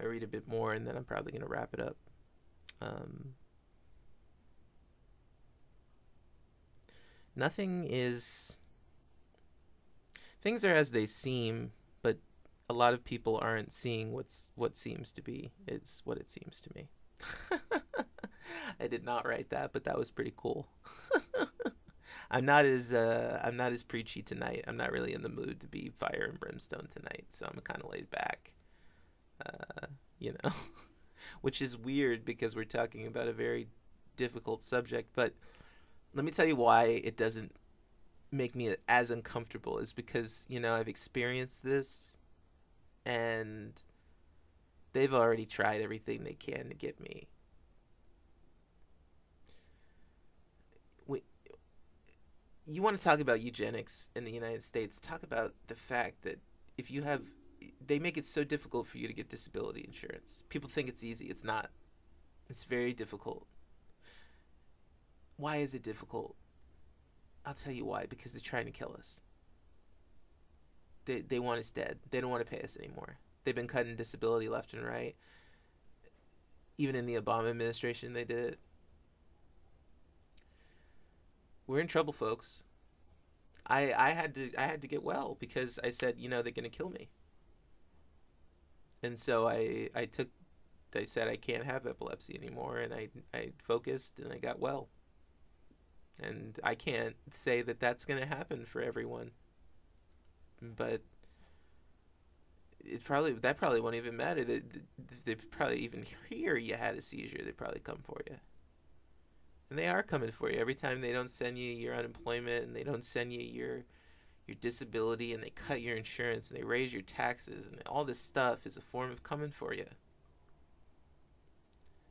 I 0.00 0.04
read 0.04 0.22
a 0.22 0.28
bit 0.28 0.46
more 0.46 0.72
and 0.72 0.86
then 0.86 0.96
I'm 0.96 1.04
probably 1.04 1.32
going 1.32 1.42
to 1.42 1.48
wrap 1.48 1.74
it 1.74 1.80
up. 1.80 1.96
Um, 2.80 3.34
nothing 7.34 7.84
is 7.90 8.57
things 10.42 10.64
are 10.64 10.74
as 10.74 10.90
they 10.90 11.06
seem, 11.06 11.72
but 12.02 12.18
a 12.68 12.74
lot 12.74 12.94
of 12.94 13.04
people 13.04 13.38
aren't 13.40 13.72
seeing 13.72 14.12
what's 14.12 14.50
what 14.54 14.76
seems 14.76 15.12
to 15.12 15.22
be 15.22 15.52
is 15.66 16.02
what 16.04 16.18
it 16.18 16.30
seems 16.30 16.60
to 16.60 16.70
me. 16.74 16.88
I 18.80 18.86
did 18.86 19.04
not 19.04 19.26
write 19.26 19.50
that, 19.50 19.72
but 19.72 19.84
that 19.84 19.98
was 19.98 20.10
pretty 20.10 20.32
cool. 20.36 20.68
I'm 22.30 22.44
not 22.44 22.64
as 22.64 22.92
uh, 22.92 23.40
I'm 23.42 23.56
not 23.56 23.72
as 23.72 23.82
preachy 23.82 24.22
tonight. 24.22 24.64
I'm 24.66 24.76
not 24.76 24.92
really 24.92 25.14
in 25.14 25.22
the 25.22 25.28
mood 25.28 25.60
to 25.60 25.66
be 25.66 25.92
fire 25.98 26.26
and 26.28 26.38
brimstone 26.38 26.88
tonight, 26.94 27.26
so 27.30 27.46
I'm 27.46 27.60
kind 27.60 27.82
of 27.82 27.90
laid 27.90 28.10
back. 28.10 28.52
Uh, 29.44 29.86
you 30.18 30.34
know, 30.42 30.50
which 31.40 31.62
is 31.62 31.76
weird 31.76 32.24
because 32.24 32.54
we're 32.54 32.64
talking 32.64 33.06
about 33.06 33.28
a 33.28 33.32
very 33.32 33.68
difficult 34.16 34.62
subject. 34.62 35.10
But 35.14 35.32
let 36.14 36.24
me 36.24 36.30
tell 36.30 36.46
you 36.46 36.56
why 36.56 36.84
it 36.84 37.16
doesn't 37.16 37.54
make 38.30 38.54
me 38.54 38.74
as 38.88 39.10
uncomfortable 39.10 39.78
is 39.78 39.92
because 39.92 40.44
you 40.48 40.60
know 40.60 40.74
I've 40.74 40.88
experienced 40.88 41.64
this, 41.64 42.18
and 43.04 43.72
they've 44.92 45.14
already 45.14 45.46
tried 45.46 45.80
everything 45.80 46.24
they 46.24 46.34
can 46.34 46.68
to 46.68 46.74
get 46.74 47.00
me. 47.00 47.28
We, 51.06 51.22
you 52.66 52.82
want 52.82 52.98
to 52.98 53.02
talk 53.02 53.20
about 53.20 53.42
eugenics 53.42 54.08
in 54.14 54.24
the 54.24 54.32
United 54.32 54.62
States? 54.62 55.00
Talk 55.00 55.22
about 55.22 55.54
the 55.68 55.74
fact 55.74 56.22
that 56.22 56.38
if 56.76 56.90
you 56.90 57.02
have, 57.02 57.22
they 57.84 57.98
make 57.98 58.16
it 58.16 58.26
so 58.26 58.44
difficult 58.44 58.86
for 58.86 58.98
you 58.98 59.06
to 59.06 59.14
get 59.14 59.30
disability 59.30 59.84
insurance. 59.86 60.44
People 60.48 60.68
think 60.68 60.88
it's 60.88 61.02
easy. 61.02 61.26
It's 61.26 61.44
not. 61.44 61.70
It's 62.50 62.64
very 62.64 62.92
difficult. 62.92 63.46
Why 65.36 65.58
is 65.58 65.74
it 65.74 65.82
difficult? 65.82 66.34
I'll 67.48 67.54
tell 67.54 67.72
you 67.72 67.86
why. 67.86 68.04
Because 68.04 68.32
they're 68.32 68.42
trying 68.42 68.66
to 68.66 68.70
kill 68.70 68.94
us. 68.98 69.22
They 71.06 71.22
they 71.22 71.38
want 71.38 71.60
us 71.60 71.72
dead. 71.72 71.98
They 72.10 72.20
don't 72.20 72.30
want 72.30 72.46
to 72.46 72.50
pay 72.50 72.62
us 72.62 72.76
anymore. 72.76 73.16
They've 73.42 73.54
been 73.54 73.66
cutting 73.66 73.96
disability 73.96 74.50
left 74.50 74.74
and 74.74 74.84
right. 74.84 75.16
Even 76.76 76.94
in 76.94 77.06
the 77.06 77.14
Obama 77.14 77.48
administration, 77.48 78.12
they 78.12 78.24
did 78.24 78.38
it. 78.38 78.58
We're 81.66 81.80
in 81.80 81.86
trouble, 81.86 82.12
folks. 82.12 82.64
I 83.66 83.94
I 83.94 84.10
had 84.10 84.34
to 84.34 84.50
I 84.58 84.66
had 84.66 84.82
to 84.82 84.88
get 84.88 85.02
well 85.02 85.38
because 85.40 85.78
I 85.82 85.88
said 85.88 86.16
you 86.18 86.28
know 86.28 86.42
they're 86.42 86.52
gonna 86.52 86.68
kill 86.68 86.90
me. 86.90 87.08
And 89.02 89.18
so 89.18 89.48
I 89.48 89.88
I 89.94 90.04
took 90.04 90.28
I 90.94 91.06
said 91.06 91.28
I 91.28 91.36
can't 91.36 91.64
have 91.64 91.86
epilepsy 91.86 92.36
anymore, 92.36 92.76
and 92.76 92.92
I 92.92 93.08
I 93.32 93.52
focused 93.62 94.18
and 94.18 94.34
I 94.34 94.36
got 94.36 94.60
well 94.60 94.90
and 96.20 96.58
I 96.64 96.74
can't 96.74 97.16
say 97.32 97.62
that 97.62 97.80
that's 97.80 98.04
going 98.04 98.20
to 98.20 98.26
happen 98.26 98.64
for 98.64 98.82
everyone. 98.82 99.32
But 100.60 101.02
it 102.84 103.04
probably 103.04 103.32
that 103.32 103.56
probably 103.56 103.80
won't 103.80 103.94
even 103.96 104.16
matter. 104.16 104.44
They, 104.44 104.62
they 105.24 105.34
probably 105.36 105.78
even 105.78 106.06
hear 106.28 106.56
you 106.56 106.74
had 106.74 106.96
a 106.96 107.00
seizure. 107.00 107.42
They 107.44 107.52
probably 107.52 107.80
come 107.80 108.00
for 108.02 108.20
you. 108.28 108.36
and 109.70 109.78
they 109.78 109.86
are 109.88 110.02
coming 110.02 110.30
for 110.30 110.50
you 110.50 110.58
every 110.58 110.74
time 110.74 111.00
they 111.00 111.12
don't 111.12 111.30
send 111.30 111.58
you 111.58 111.70
your 111.72 111.94
unemployment 111.94 112.64
and 112.66 112.74
they 112.76 112.84
don't 112.84 113.04
send 113.04 113.32
you 113.32 113.40
your 113.40 113.84
your 114.46 114.56
disability 114.60 115.32
and 115.34 115.42
they 115.42 115.50
cut 115.50 115.82
your 115.82 115.96
insurance 115.96 116.50
and 116.50 116.58
they 116.58 116.64
raise 116.64 116.92
your 116.92 117.02
taxes 117.02 117.66
and 117.66 117.82
all 117.86 118.04
this 118.04 118.20
stuff 118.20 118.66
is 118.66 118.76
a 118.76 118.80
form 118.80 119.10
of 119.12 119.22
coming 119.22 119.50
for 119.50 119.74
you. 119.74 119.86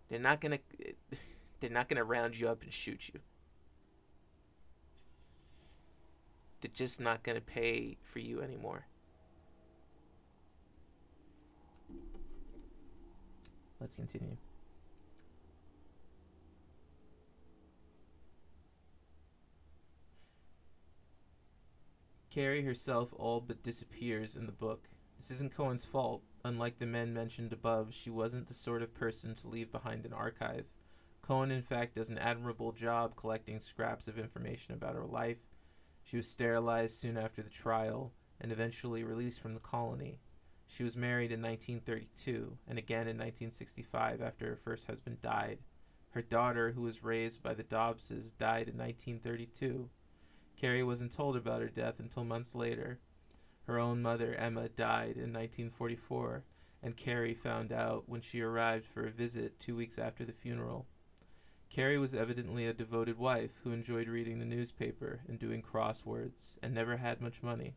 They're 0.10 0.20
not 0.20 0.42
gonna 0.42 0.60
they're 1.60 1.70
not 1.70 1.90
gonna 1.90 2.04
round 2.04 2.38
you 2.38 2.50
up 2.50 2.62
and 2.64 2.74
shoot 2.74 3.10
you. 3.14 3.20
They're 6.62 6.72
just 6.74 7.00
not 7.00 7.24
gonna 7.24 7.42
pay 7.42 7.98
for 8.04 8.20
you 8.20 8.42
anymore. 8.42 8.88
Let's 13.80 13.96
continue. 13.96 14.38
Carrie 22.30 22.64
herself 22.64 23.14
all 23.18 23.42
but 23.42 23.64
disappears 23.64 24.36
in 24.36 24.46
the 24.46 24.52
book. 24.52 24.90
This 25.18 25.32
isn't 25.32 25.56
Cohen's 25.56 25.86
fault. 25.86 26.22
Unlike 26.44 26.78
the 26.78 26.86
men 26.86 27.12
mentioned 27.14 27.52
above, 27.52 27.96
she 27.96 28.12
wasn't 28.12 28.48
the 28.48 28.54
sort 28.54 28.84
of 28.84 28.94
person 28.94 29.34
to 29.36 29.48
leave 29.48 29.72
behind 29.72 30.06
an 30.06 30.14
archive. 30.14 30.66
Cohen, 31.24 31.50
in 31.50 31.64
fact, 31.64 31.96
does 31.96 32.10
an 32.10 32.20
admirable 32.20 32.72
job 32.72 33.16
collecting 33.16 33.60
scraps 33.60 34.08
of 34.08 34.20
information 34.20 34.76
about 34.76 34.94
her 34.94 35.06
life. 35.06 35.47
She 36.08 36.16
was 36.16 36.32
sterilized 36.32 36.98
soon 36.98 37.18
after 37.18 37.42
the 37.42 37.50
trial 37.50 38.14
and 38.40 38.50
eventually 38.50 39.04
released 39.04 39.42
from 39.42 39.54
the 39.54 39.60
colony. 39.60 40.22
She 40.66 40.86
was 40.86 40.96
married 40.96 41.34
in 41.34 41.42
1932 41.42 42.58
and 42.66 42.80
again 42.80 43.10
in 43.10 43.18
1965 43.18 44.22
after 44.22 44.46
her 44.46 44.56
first 44.56 44.88
husband 44.88 45.22
died. 45.22 45.60
Her 46.12 46.22
daughter, 46.22 46.72
who 46.72 46.84
was 46.84 47.04
raised 47.04 47.44
by 47.44 47.54
the 47.54 47.66
Dobbses, 47.66 48.32
died 48.32 48.70
in 48.70 48.78
1932. 48.78 49.90
Carrie 50.56 50.82
wasn't 50.82 51.12
told 51.12 51.36
about 51.36 51.62
her 51.62 51.68
death 51.68 52.00
until 52.00 52.24
months 52.24 52.56
later. 52.56 53.00
Her 53.64 53.78
own 53.78 54.02
mother, 54.02 54.34
Emma, 54.34 54.70
died 54.70 55.18
in 55.18 55.34
1944, 55.34 56.46
and 56.82 56.96
Carrie 56.96 57.34
found 57.34 57.74
out 57.74 58.08
when 58.08 58.22
she 58.22 58.40
arrived 58.40 58.86
for 58.86 59.06
a 59.06 59.12
visit 59.12 59.60
two 59.60 59.76
weeks 59.76 60.00
after 60.00 60.24
the 60.24 60.32
funeral. 60.32 60.88
Carrie 61.70 61.98
was 61.98 62.14
evidently 62.14 62.66
a 62.66 62.74
devoted 62.74 63.18
wife 63.18 63.52
who 63.64 63.72
enjoyed 63.72 64.08
reading 64.08 64.40
the 64.40 64.46
newspaper 64.46 65.22
and 65.28 65.38
doing 65.38 65.62
crosswords 65.62 66.58
and 66.64 66.74
never 66.74 66.98
had 66.98 67.22
much 67.22 67.44
money. 67.44 67.76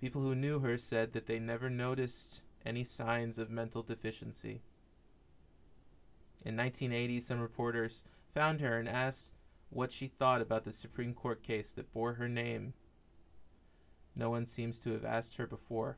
People 0.00 0.22
who 0.22 0.34
knew 0.34 0.60
her 0.60 0.76
said 0.76 1.12
that 1.12 1.26
they 1.26 1.38
never 1.38 1.70
noticed 1.70 2.40
any 2.64 2.84
signs 2.84 3.38
of 3.38 3.50
mental 3.50 3.82
deficiency. 3.82 4.62
In 6.44 6.56
1980, 6.56 7.20
some 7.20 7.40
reporters 7.40 8.04
found 8.34 8.60
her 8.60 8.78
and 8.78 8.88
asked 8.88 9.32
what 9.70 9.92
she 9.92 10.06
thought 10.06 10.40
about 10.40 10.64
the 10.64 10.72
Supreme 10.72 11.14
Court 11.14 11.42
case 11.42 11.72
that 11.72 11.92
bore 11.92 12.14
her 12.14 12.28
name. 12.28 12.74
No 14.14 14.30
one 14.30 14.46
seems 14.46 14.78
to 14.80 14.92
have 14.92 15.04
asked 15.04 15.36
her 15.36 15.46
before. 15.46 15.96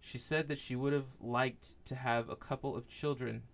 She 0.00 0.18
said 0.18 0.48
that 0.48 0.58
she 0.58 0.74
would 0.74 0.92
have 0.92 1.16
liked 1.20 1.76
to 1.86 1.94
have 1.94 2.28
a 2.28 2.36
couple 2.36 2.76
of 2.76 2.88
children 2.88 3.44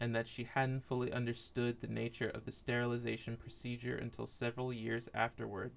and 0.00 0.14
that 0.14 0.28
she 0.28 0.44
hadn't 0.44 0.84
fully 0.84 1.10
understood 1.12 1.80
the 1.80 1.86
nature 1.86 2.28
of 2.28 2.44
the 2.44 2.52
sterilization 2.52 3.36
procedure 3.36 3.96
until 3.96 4.26
several 4.26 4.72
years 4.72 5.08
afterward. 5.14 5.72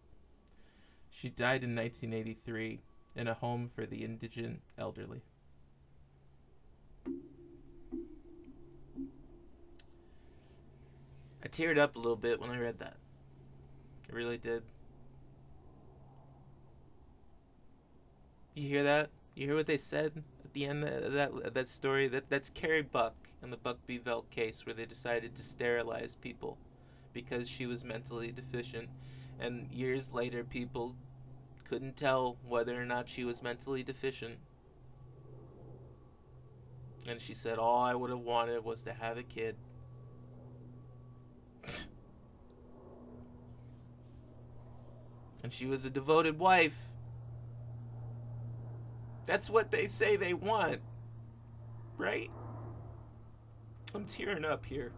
She 1.10 1.30
died 1.30 1.64
in 1.64 1.76
1983 1.76 2.82
in 3.16 3.28
a 3.28 3.34
home 3.34 3.70
for 3.74 3.86
the 3.86 4.04
indigent 4.04 4.62
elderly. 4.78 5.22
I 11.42 11.48
teared 11.48 11.78
up 11.78 11.96
a 11.96 12.00
little 12.00 12.18
bit 12.18 12.40
when 12.42 12.52
I 12.52 12.60
read 12.60 12.80
that. 12.80 12.98
I 14.10 14.16
really 14.16 14.38
did. 14.38 14.64
You 18.54 18.68
hear 18.68 18.84
that? 18.84 19.10
You 19.36 19.48
hear 19.48 19.56
what 19.56 19.68
they 19.68 19.78
said 19.78 20.24
at 20.44 20.54
the 20.54 20.66
end 20.66 20.84
of 20.84 21.14
that 21.14 21.54
that 21.54 21.70
story? 21.70 22.10
That 22.10 22.30
that's 22.30 22.50
Carrie 22.50 22.82
Buck 22.82 23.29
in 23.42 23.50
the 23.52 23.58
Buck 23.58 23.78
v. 23.88 23.98
Veldt 23.98 24.30
case, 24.30 24.66
where 24.66 24.74
they 24.76 24.86
decided 24.86 25.36
to 25.36 25.44
sterilize 25.44 26.16
people 26.16 26.58
because 27.14 27.50
she 27.50 27.66
was 27.66 27.84
mentally 27.84 28.32
deficient, 28.32 28.90
and 29.40 29.72
years 29.72 30.14
later, 30.14 30.44
people 30.44 30.96
couldn't 31.68 31.96
tell 31.96 32.38
whether 32.48 32.80
or 32.80 32.86
not 32.86 33.08
she 33.08 33.24
was 33.24 33.42
mentally 33.42 33.84
deficient. 33.84 34.36
And 37.08 37.22
she 37.22 37.34
said, 37.34 37.58
"All 37.58 37.84
I 37.84 37.96
would 37.96 38.10
have 38.10 38.20
wanted 38.20 38.64
was 38.64 38.84
to 38.84 38.94
have 38.94 39.18
a 39.18 39.24
kid." 39.24 39.56
and 45.44 45.54
she 45.54 45.66
was 45.66 45.86
a 45.86 45.90
devoted 45.90 46.38
wife. 46.38 46.78
That's 49.26 49.50
what 49.50 49.72
they 49.72 49.88
say 49.88 50.16
they 50.16 50.34
want. 50.34 50.82
Right? 51.98 52.32
I'm 53.94 54.06
tearing 54.06 54.46
up 54.46 54.66
here. 54.66 54.92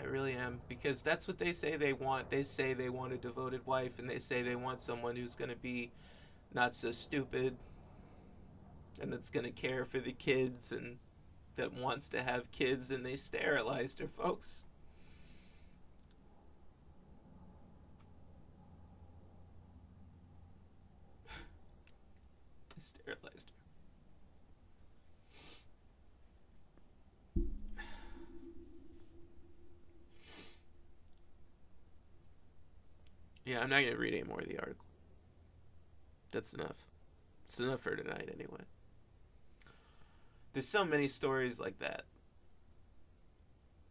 I 0.00 0.04
really 0.04 0.32
am 0.32 0.60
because 0.68 1.02
that's 1.02 1.28
what 1.28 1.38
they 1.38 1.52
say 1.52 1.76
they 1.76 1.92
want. 1.92 2.28
They 2.28 2.42
say 2.42 2.74
they 2.74 2.88
want 2.88 3.12
a 3.12 3.16
devoted 3.16 3.64
wife 3.66 3.98
and 3.98 4.10
they 4.10 4.18
say 4.18 4.42
they 4.42 4.56
want 4.56 4.80
someone 4.80 5.14
who's 5.14 5.36
going 5.36 5.50
to 5.50 5.56
be 5.56 5.92
not 6.52 6.74
so 6.74 6.90
stupid 6.90 7.56
and 9.00 9.12
that's 9.12 9.30
going 9.30 9.44
to 9.44 9.52
care 9.52 9.84
for 9.84 10.00
the 10.00 10.12
kids 10.12 10.72
and 10.72 10.98
that 11.54 11.72
wants 11.72 12.08
to 12.08 12.22
have 12.22 12.50
kids 12.50 12.90
and 12.90 13.06
they 13.06 13.14
sterilized 13.14 14.00
her 14.00 14.08
folks. 14.08 14.64
They 22.74 22.80
sterilized 22.80 23.51
Yeah, 33.44 33.60
I'm 33.60 33.70
not 33.70 33.82
gonna 33.82 33.96
read 33.96 34.14
any 34.14 34.24
more 34.24 34.40
of 34.40 34.48
the 34.48 34.58
article. 34.58 34.84
That's 36.30 36.54
enough. 36.54 36.86
It's 37.44 37.60
enough 37.60 37.80
for 37.80 37.96
tonight, 37.96 38.30
anyway. 38.32 38.62
There's 40.52 40.68
so 40.68 40.84
many 40.84 41.08
stories 41.08 41.58
like 41.58 41.78
that. 41.80 42.04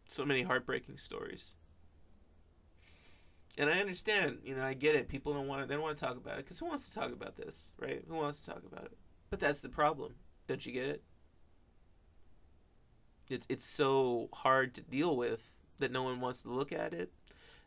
So 0.07 0.25
many 0.25 0.43
heartbreaking 0.43 0.97
stories. 0.97 1.55
And 3.57 3.69
I 3.69 3.79
understand, 3.79 4.39
you 4.43 4.55
know, 4.55 4.63
I 4.63 4.73
get 4.73 4.95
it. 4.95 5.07
People 5.07 5.33
don't 5.33 5.47
want 5.47 5.61
to, 5.61 5.67
they 5.67 5.73
don't 5.73 5.83
want 5.83 5.97
to 5.97 6.03
talk 6.03 6.17
about 6.17 6.39
it 6.39 6.45
because 6.45 6.59
who 6.59 6.65
wants 6.67 6.89
to 6.89 6.95
talk 6.95 7.11
about 7.11 7.35
this, 7.35 7.73
right? 7.77 8.03
Who 8.07 8.15
wants 8.15 8.43
to 8.43 8.51
talk 8.51 8.63
about 8.65 8.85
it? 8.85 8.97
But 9.29 9.39
that's 9.39 9.61
the 9.61 9.69
problem. 9.69 10.15
Don't 10.47 10.65
you 10.65 10.71
get 10.71 10.87
it? 10.87 11.03
It's 13.29 13.47
it's 13.49 13.65
so 13.65 14.27
hard 14.33 14.73
to 14.75 14.81
deal 14.81 15.15
with 15.15 15.41
that 15.79 15.91
no 15.91 16.03
one 16.03 16.19
wants 16.19 16.41
to 16.43 16.49
look 16.49 16.73
at 16.73 16.93
it 16.93 17.13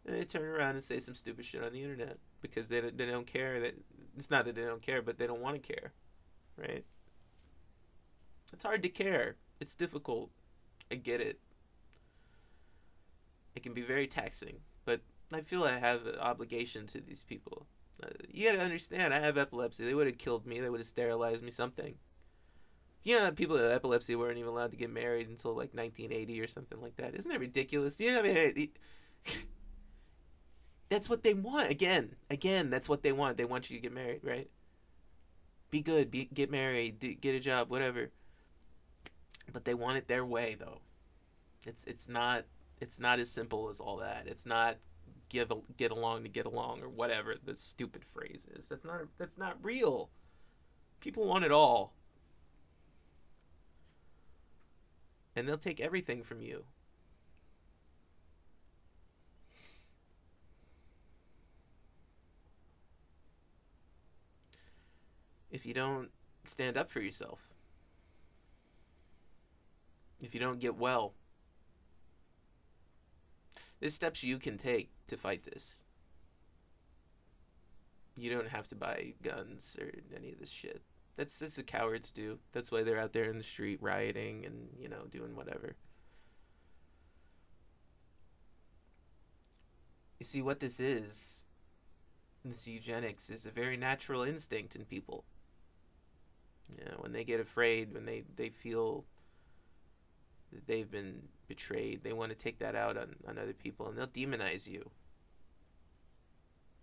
and 0.06 0.16
they 0.16 0.24
turn 0.24 0.42
around 0.42 0.70
and 0.70 0.82
say 0.82 0.98
some 0.98 1.14
stupid 1.14 1.44
shit 1.44 1.62
on 1.62 1.72
the 1.72 1.82
internet 1.82 2.18
because 2.40 2.68
they 2.68 2.80
they 2.80 3.06
don't 3.06 3.26
care 3.26 3.60
that 3.60 3.74
it's 4.16 4.30
not 4.30 4.44
that 4.44 4.54
they 4.54 4.64
don't 4.64 4.82
care, 4.82 5.02
but 5.02 5.18
they 5.18 5.26
don't 5.26 5.40
want 5.40 5.60
to 5.60 5.74
care, 5.74 5.92
right? 6.56 6.84
It's 8.52 8.62
hard 8.62 8.82
to 8.82 8.88
care. 8.88 9.36
It's 9.60 9.74
difficult. 9.74 10.30
I 10.90 10.96
get 10.96 11.20
it. 11.20 11.40
It 13.54 13.62
can 13.62 13.72
be 13.72 13.82
very 13.82 14.06
taxing, 14.06 14.58
but 14.84 15.00
I 15.32 15.40
feel 15.40 15.64
I 15.64 15.78
have 15.78 16.06
an 16.06 16.18
obligation 16.18 16.86
to 16.88 17.00
these 17.00 17.24
people. 17.24 17.66
Uh, 18.02 18.08
you 18.28 18.48
gotta 18.48 18.62
understand, 18.62 19.14
I 19.14 19.20
have 19.20 19.38
epilepsy. 19.38 19.84
They 19.84 19.94
would 19.94 20.06
have 20.06 20.18
killed 20.18 20.46
me. 20.46 20.60
They 20.60 20.68
would 20.68 20.80
have 20.80 20.86
sterilized 20.86 21.42
me. 21.42 21.50
Something. 21.50 21.94
You 23.02 23.18
know, 23.18 23.30
people 23.30 23.56
with 23.56 23.70
epilepsy 23.70 24.16
weren't 24.16 24.38
even 24.38 24.48
allowed 24.48 24.70
to 24.70 24.76
get 24.76 24.90
married 24.90 25.28
until 25.28 25.50
like 25.52 25.74
1980 25.74 26.40
or 26.40 26.46
something 26.46 26.80
like 26.80 26.96
that. 26.96 27.14
Isn't 27.14 27.30
that 27.30 27.40
ridiculous? 27.40 28.00
Yeah, 28.00 28.18
I 28.18 28.22
mean, 28.22 28.68
that's 30.88 31.08
what 31.08 31.22
they 31.22 31.34
want. 31.34 31.70
Again, 31.70 32.14
again, 32.30 32.70
that's 32.70 32.88
what 32.88 33.02
they 33.02 33.12
want. 33.12 33.36
They 33.36 33.44
want 33.44 33.70
you 33.70 33.76
to 33.76 33.82
get 33.82 33.92
married, 33.92 34.20
right? 34.22 34.48
Be 35.70 35.80
good, 35.80 36.10
be 36.10 36.28
get 36.32 36.50
married, 36.50 37.00
do, 37.00 37.14
get 37.14 37.34
a 37.34 37.40
job, 37.40 37.70
whatever. 37.70 38.10
But 39.52 39.64
they 39.64 39.74
want 39.74 39.98
it 39.98 40.08
their 40.08 40.24
way, 40.24 40.56
though. 40.58 40.80
It's 41.66 41.84
it's 41.84 42.08
not 42.08 42.44
it's 42.80 42.98
not 42.98 43.18
as 43.18 43.30
simple 43.30 43.68
as 43.68 43.80
all 43.80 43.96
that. 43.98 44.24
It's 44.26 44.46
not 44.46 44.76
give 45.28 45.52
get 45.76 45.90
along 45.90 46.22
to 46.22 46.28
get 46.28 46.46
along 46.46 46.82
or 46.82 46.88
whatever 46.88 47.34
the 47.42 47.56
stupid 47.56 48.04
phrase 48.04 48.46
is. 48.54 48.66
That's 48.66 48.84
not 48.84 49.00
that's 49.18 49.38
not 49.38 49.56
real. 49.62 50.10
People 51.00 51.26
want 51.26 51.44
it 51.44 51.52
all. 51.52 51.94
And 55.36 55.48
they'll 55.48 55.58
take 55.58 55.80
everything 55.80 56.22
from 56.22 56.40
you. 56.40 56.64
If 65.54 65.64
you 65.64 65.72
don't 65.72 66.10
stand 66.42 66.76
up 66.76 66.90
for 66.90 67.00
yourself. 67.00 67.48
if 70.20 70.34
you 70.34 70.40
don't 70.40 70.58
get 70.58 70.76
well. 70.76 71.12
There's 73.78 73.94
steps 73.94 74.24
you 74.24 74.38
can 74.38 74.56
take 74.56 74.90
to 75.08 75.16
fight 75.16 75.44
this. 75.44 75.84
You 78.16 78.30
don't 78.30 78.48
have 78.48 78.66
to 78.68 78.74
buy 78.74 79.14
guns 79.22 79.76
or 79.78 79.92
any 80.16 80.32
of 80.32 80.38
this 80.38 80.50
shit. 80.50 80.82
That's 81.16 81.38
that's 81.38 81.56
what 81.56 81.66
cowards 81.66 82.10
do. 82.10 82.38
That's 82.52 82.72
why 82.72 82.82
they're 82.82 82.98
out 82.98 83.12
there 83.12 83.30
in 83.30 83.38
the 83.38 83.44
street 83.44 83.82
rioting 83.82 84.44
and 84.46 84.70
you 84.78 84.88
know 84.88 85.04
doing 85.10 85.36
whatever. 85.36 85.76
You 90.18 90.26
see 90.26 90.42
what 90.42 90.60
this 90.60 90.80
is. 90.80 91.44
This 92.44 92.66
eugenics 92.66 93.30
is 93.30 93.46
a 93.46 93.50
very 93.50 93.76
natural 93.76 94.22
instinct 94.22 94.74
in 94.74 94.84
people. 94.84 95.24
You 96.68 96.84
know, 96.84 96.96
when 96.98 97.12
they 97.12 97.24
get 97.24 97.40
afraid, 97.40 97.92
when 97.92 98.06
they 98.06 98.24
they 98.36 98.48
feel 98.48 99.04
that 100.52 100.66
they've 100.66 100.90
been 100.90 101.22
betrayed, 101.46 102.02
they 102.02 102.12
want 102.12 102.30
to 102.30 102.36
take 102.36 102.58
that 102.58 102.74
out 102.74 102.96
on, 102.96 103.16
on 103.26 103.38
other 103.38 103.52
people, 103.52 103.88
and 103.88 103.98
they'll 103.98 104.06
demonize 104.06 104.66
you. 104.66 104.90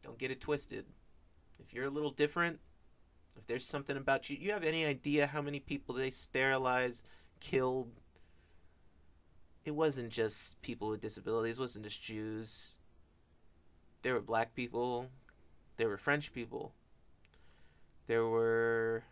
Don't 0.04 0.18
get 0.18 0.32
it 0.32 0.42
twisted. 0.42 0.86
If 1.60 1.74
you're 1.74 1.86
a 1.86 1.92
little 1.92 2.12
different, 2.12 2.60
if 3.38 3.48
there's 3.48 3.66
something 3.66 3.98
about 3.98 4.30
you, 4.30 4.38
you 4.40 4.52
have 4.52 4.64
any 4.64 4.86
idea 4.86 5.28
how 5.28 5.42
many 5.42 5.60
people 5.60 5.96
they 5.96 6.10
sterilized, 6.10 7.04
killed? 7.40 7.92
It 9.64 9.72
wasn't 9.72 10.10
just 10.10 10.62
people 10.62 10.90
with 10.90 11.02
disabilities, 11.02 11.58
it 11.58 11.62
wasn't 11.62 11.86
just 11.86 12.02
Jews. 12.02 12.78
There 14.02 14.14
were 14.14 14.22
black 14.22 14.56
people, 14.56 15.08
there 15.78 15.88
were 15.88 15.98
French 15.98 16.34
people, 16.34 16.74
there 18.08 18.26
were 18.26 19.04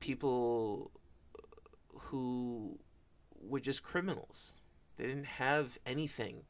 people 0.00 0.90
who 1.94 2.78
were 3.40 3.60
just 3.60 3.82
criminals. 3.82 4.54
They 4.96 5.06
didn't 5.06 5.26
have 5.26 5.78
anything. 5.86 6.42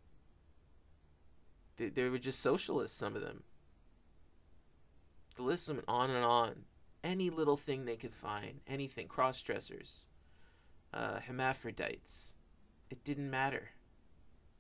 They, 1.76 1.88
they 1.88 2.08
were 2.08 2.18
just 2.18 2.40
socialists, 2.40 2.96
some 2.96 3.14
of 3.14 3.22
them. 3.22 3.42
The 5.36 5.42
list 5.42 5.68
went 5.68 5.84
on 5.86 6.10
and 6.10 6.24
on. 6.24 6.64
Any 7.02 7.30
little 7.30 7.56
thing 7.56 7.84
they 7.84 7.96
could 7.96 8.14
find, 8.14 8.60
anything, 8.66 9.08
cross 9.08 9.40
dressers, 9.40 10.04
uh, 10.92 11.20
hermaphrodites. 11.20 12.34
It 12.90 13.04
didn't 13.04 13.30
matter. 13.30 13.70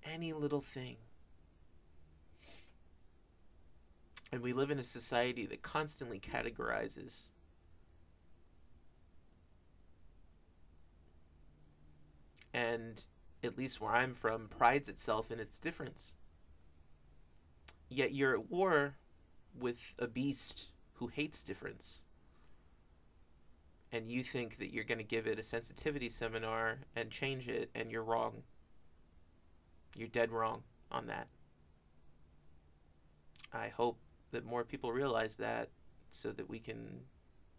Any 0.04 0.32
little 0.32 0.62
thing. 0.62 0.96
And 4.32 4.40
we 4.40 4.52
live 4.52 4.70
in 4.70 4.78
a 4.78 4.84
society 4.84 5.44
that 5.46 5.62
constantly 5.62 6.20
categorizes 6.20 7.30
and 12.52 13.02
at 13.42 13.56
least 13.56 13.80
where 13.80 13.92
I'm 13.92 14.14
from, 14.14 14.48
prides 14.48 14.88
itself 14.88 15.30
in 15.30 15.40
its 15.40 15.58
difference. 15.58 16.14
Yet 17.88 18.12
you're 18.12 18.34
at 18.34 18.50
war 18.50 18.96
with 19.58 19.94
a 19.98 20.06
beast 20.06 20.66
who 20.94 21.08
hates 21.08 21.42
difference. 21.42 22.04
And 23.92 24.06
you 24.06 24.22
think 24.22 24.58
that 24.58 24.72
you're 24.72 24.84
going 24.84 24.98
to 24.98 25.04
give 25.04 25.26
it 25.26 25.38
a 25.38 25.42
sensitivity 25.42 26.08
seminar 26.08 26.78
and 26.94 27.10
change 27.10 27.48
it, 27.48 27.70
and 27.74 27.90
you're 27.90 28.04
wrong. 28.04 28.42
You're 29.96 30.08
dead 30.08 30.30
wrong 30.30 30.62
on 30.92 31.06
that. 31.06 31.26
I 33.52 33.68
hope 33.68 33.98
that 34.30 34.44
more 34.44 34.64
people 34.64 34.92
realize 34.92 35.36
that 35.36 35.70
so 36.10 36.30
that 36.30 36.48
we 36.48 36.60
can 36.60 37.00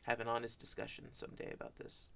have 0.04 0.22
an 0.22 0.28
honest 0.28 0.60
discussion 0.60 1.06
someday 1.12 1.52
about 1.54 1.78
this 1.78 2.10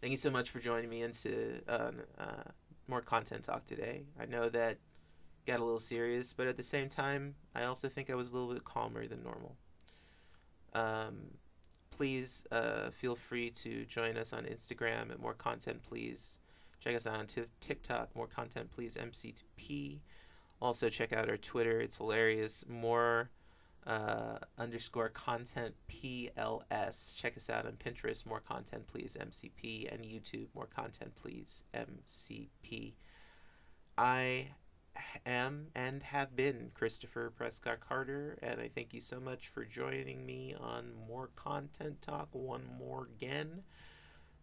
thank 0.00 0.10
you 0.10 0.16
so 0.16 0.30
much 0.30 0.50
for 0.50 0.60
joining 0.60 0.88
me 0.88 1.02
into 1.02 1.60
uh, 1.68 1.90
uh, 2.18 2.42
more 2.88 3.00
content 3.00 3.44
talk 3.44 3.66
today. 3.66 4.04
I 4.18 4.26
know 4.26 4.48
that 4.48 4.78
got 5.46 5.60
a 5.60 5.64
little 5.64 5.78
serious, 5.78 6.32
but 6.32 6.46
at 6.46 6.56
the 6.56 6.62
same 6.62 6.88
time, 6.88 7.34
I 7.54 7.64
also 7.64 7.88
think 7.88 8.10
I 8.10 8.14
was 8.14 8.30
a 8.30 8.34
little 8.34 8.52
bit 8.52 8.64
calmer 8.64 9.06
than 9.06 9.22
normal. 9.22 9.56
Um, 10.74 11.38
please 11.90 12.44
uh, 12.50 12.90
feel 12.90 13.16
free 13.16 13.50
to 13.50 13.84
join 13.84 14.16
us 14.16 14.32
on 14.32 14.44
Instagram 14.44 15.10
at 15.10 15.20
More 15.20 15.34
Content 15.34 15.82
Please. 15.82 16.38
Check 16.78 16.96
us 16.96 17.06
out 17.06 17.18
on 17.18 17.26
t- 17.26 17.42
TikTok, 17.60 18.14
More 18.16 18.26
Content 18.26 18.70
Please 18.70 18.96
MCP. 18.96 19.98
Also 20.62 20.88
check 20.88 21.12
out 21.12 21.28
our 21.28 21.36
Twitter; 21.36 21.80
it's 21.80 21.96
hilarious. 21.96 22.64
More 22.68 23.30
uh, 23.90 24.38
underscore 24.56 25.08
content 25.08 25.74
PLS. 25.88 27.16
Check 27.16 27.36
us 27.36 27.50
out 27.50 27.66
on 27.66 27.72
Pinterest, 27.72 28.24
more 28.24 28.38
content 28.38 28.86
please 28.86 29.16
MCP, 29.20 29.92
and 29.92 30.04
YouTube, 30.04 30.46
more 30.54 30.66
content 30.66 31.12
please 31.20 31.64
MCP. 31.74 32.92
I 33.98 34.50
am 35.26 35.66
and 35.74 36.04
have 36.04 36.36
been 36.36 36.70
Christopher 36.72 37.32
Prescott 37.36 37.80
Carter, 37.80 38.38
and 38.40 38.60
I 38.60 38.70
thank 38.72 38.94
you 38.94 39.00
so 39.00 39.18
much 39.18 39.48
for 39.48 39.64
joining 39.64 40.24
me 40.24 40.54
on 40.58 40.92
More 41.08 41.30
Content 41.34 42.00
Talk 42.00 42.28
one 42.30 42.62
more 42.78 43.08
again 43.16 43.64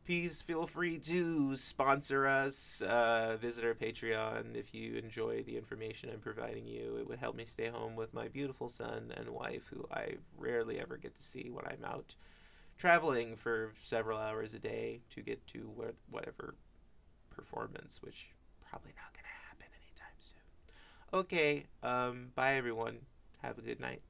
please 0.08 0.42
feel 0.42 0.66
free 0.66 0.98
to 0.98 1.54
sponsor 1.58 2.26
us. 2.26 2.82
Uh, 2.82 3.36
visit 3.42 3.66
our 3.66 3.74
Patreon 3.74 4.56
if 4.56 4.74
you 4.74 4.96
enjoy 4.96 5.44
the 5.44 5.58
information 5.58 6.10
I'm 6.10 6.22
providing 6.22 6.66
you. 6.66 6.96
It 6.98 7.10
would 7.10 7.20
help 7.20 7.36
me 7.36 7.44
stay 7.44 7.68
home 7.68 7.98
with 7.98 8.14
my 8.14 8.30
beautiful 8.30 8.70
son 8.70 9.12
and 9.18 9.30
wife, 9.30 9.64
who 9.70 9.86
I 9.92 10.14
rarely 10.38 10.80
ever 10.80 10.96
get 10.96 11.14
to 11.18 11.22
see 11.22 11.50
when 11.52 11.66
I'm 11.66 11.84
out 11.84 12.16
traveling 12.78 13.36
for 13.36 13.74
several 13.82 14.18
hours 14.18 14.54
a 14.54 14.60
day 14.60 15.02
to 15.14 15.22
get 15.22 15.46
to 15.48 15.70
whatever 16.10 16.56
performance, 17.30 18.00
which 18.02 18.30
probably 18.70 18.94
not 18.96 19.12
going 19.14 19.26
to 19.26 19.48
happen 19.50 19.66
anytime 19.76 20.16
soon. 20.20 21.20
Okay, 21.20 21.66
um, 21.84 22.32
bye 22.34 22.56
everyone. 22.56 23.00
Have 23.42 23.58
a 23.58 23.62
good 23.62 23.82
night. 23.82 24.02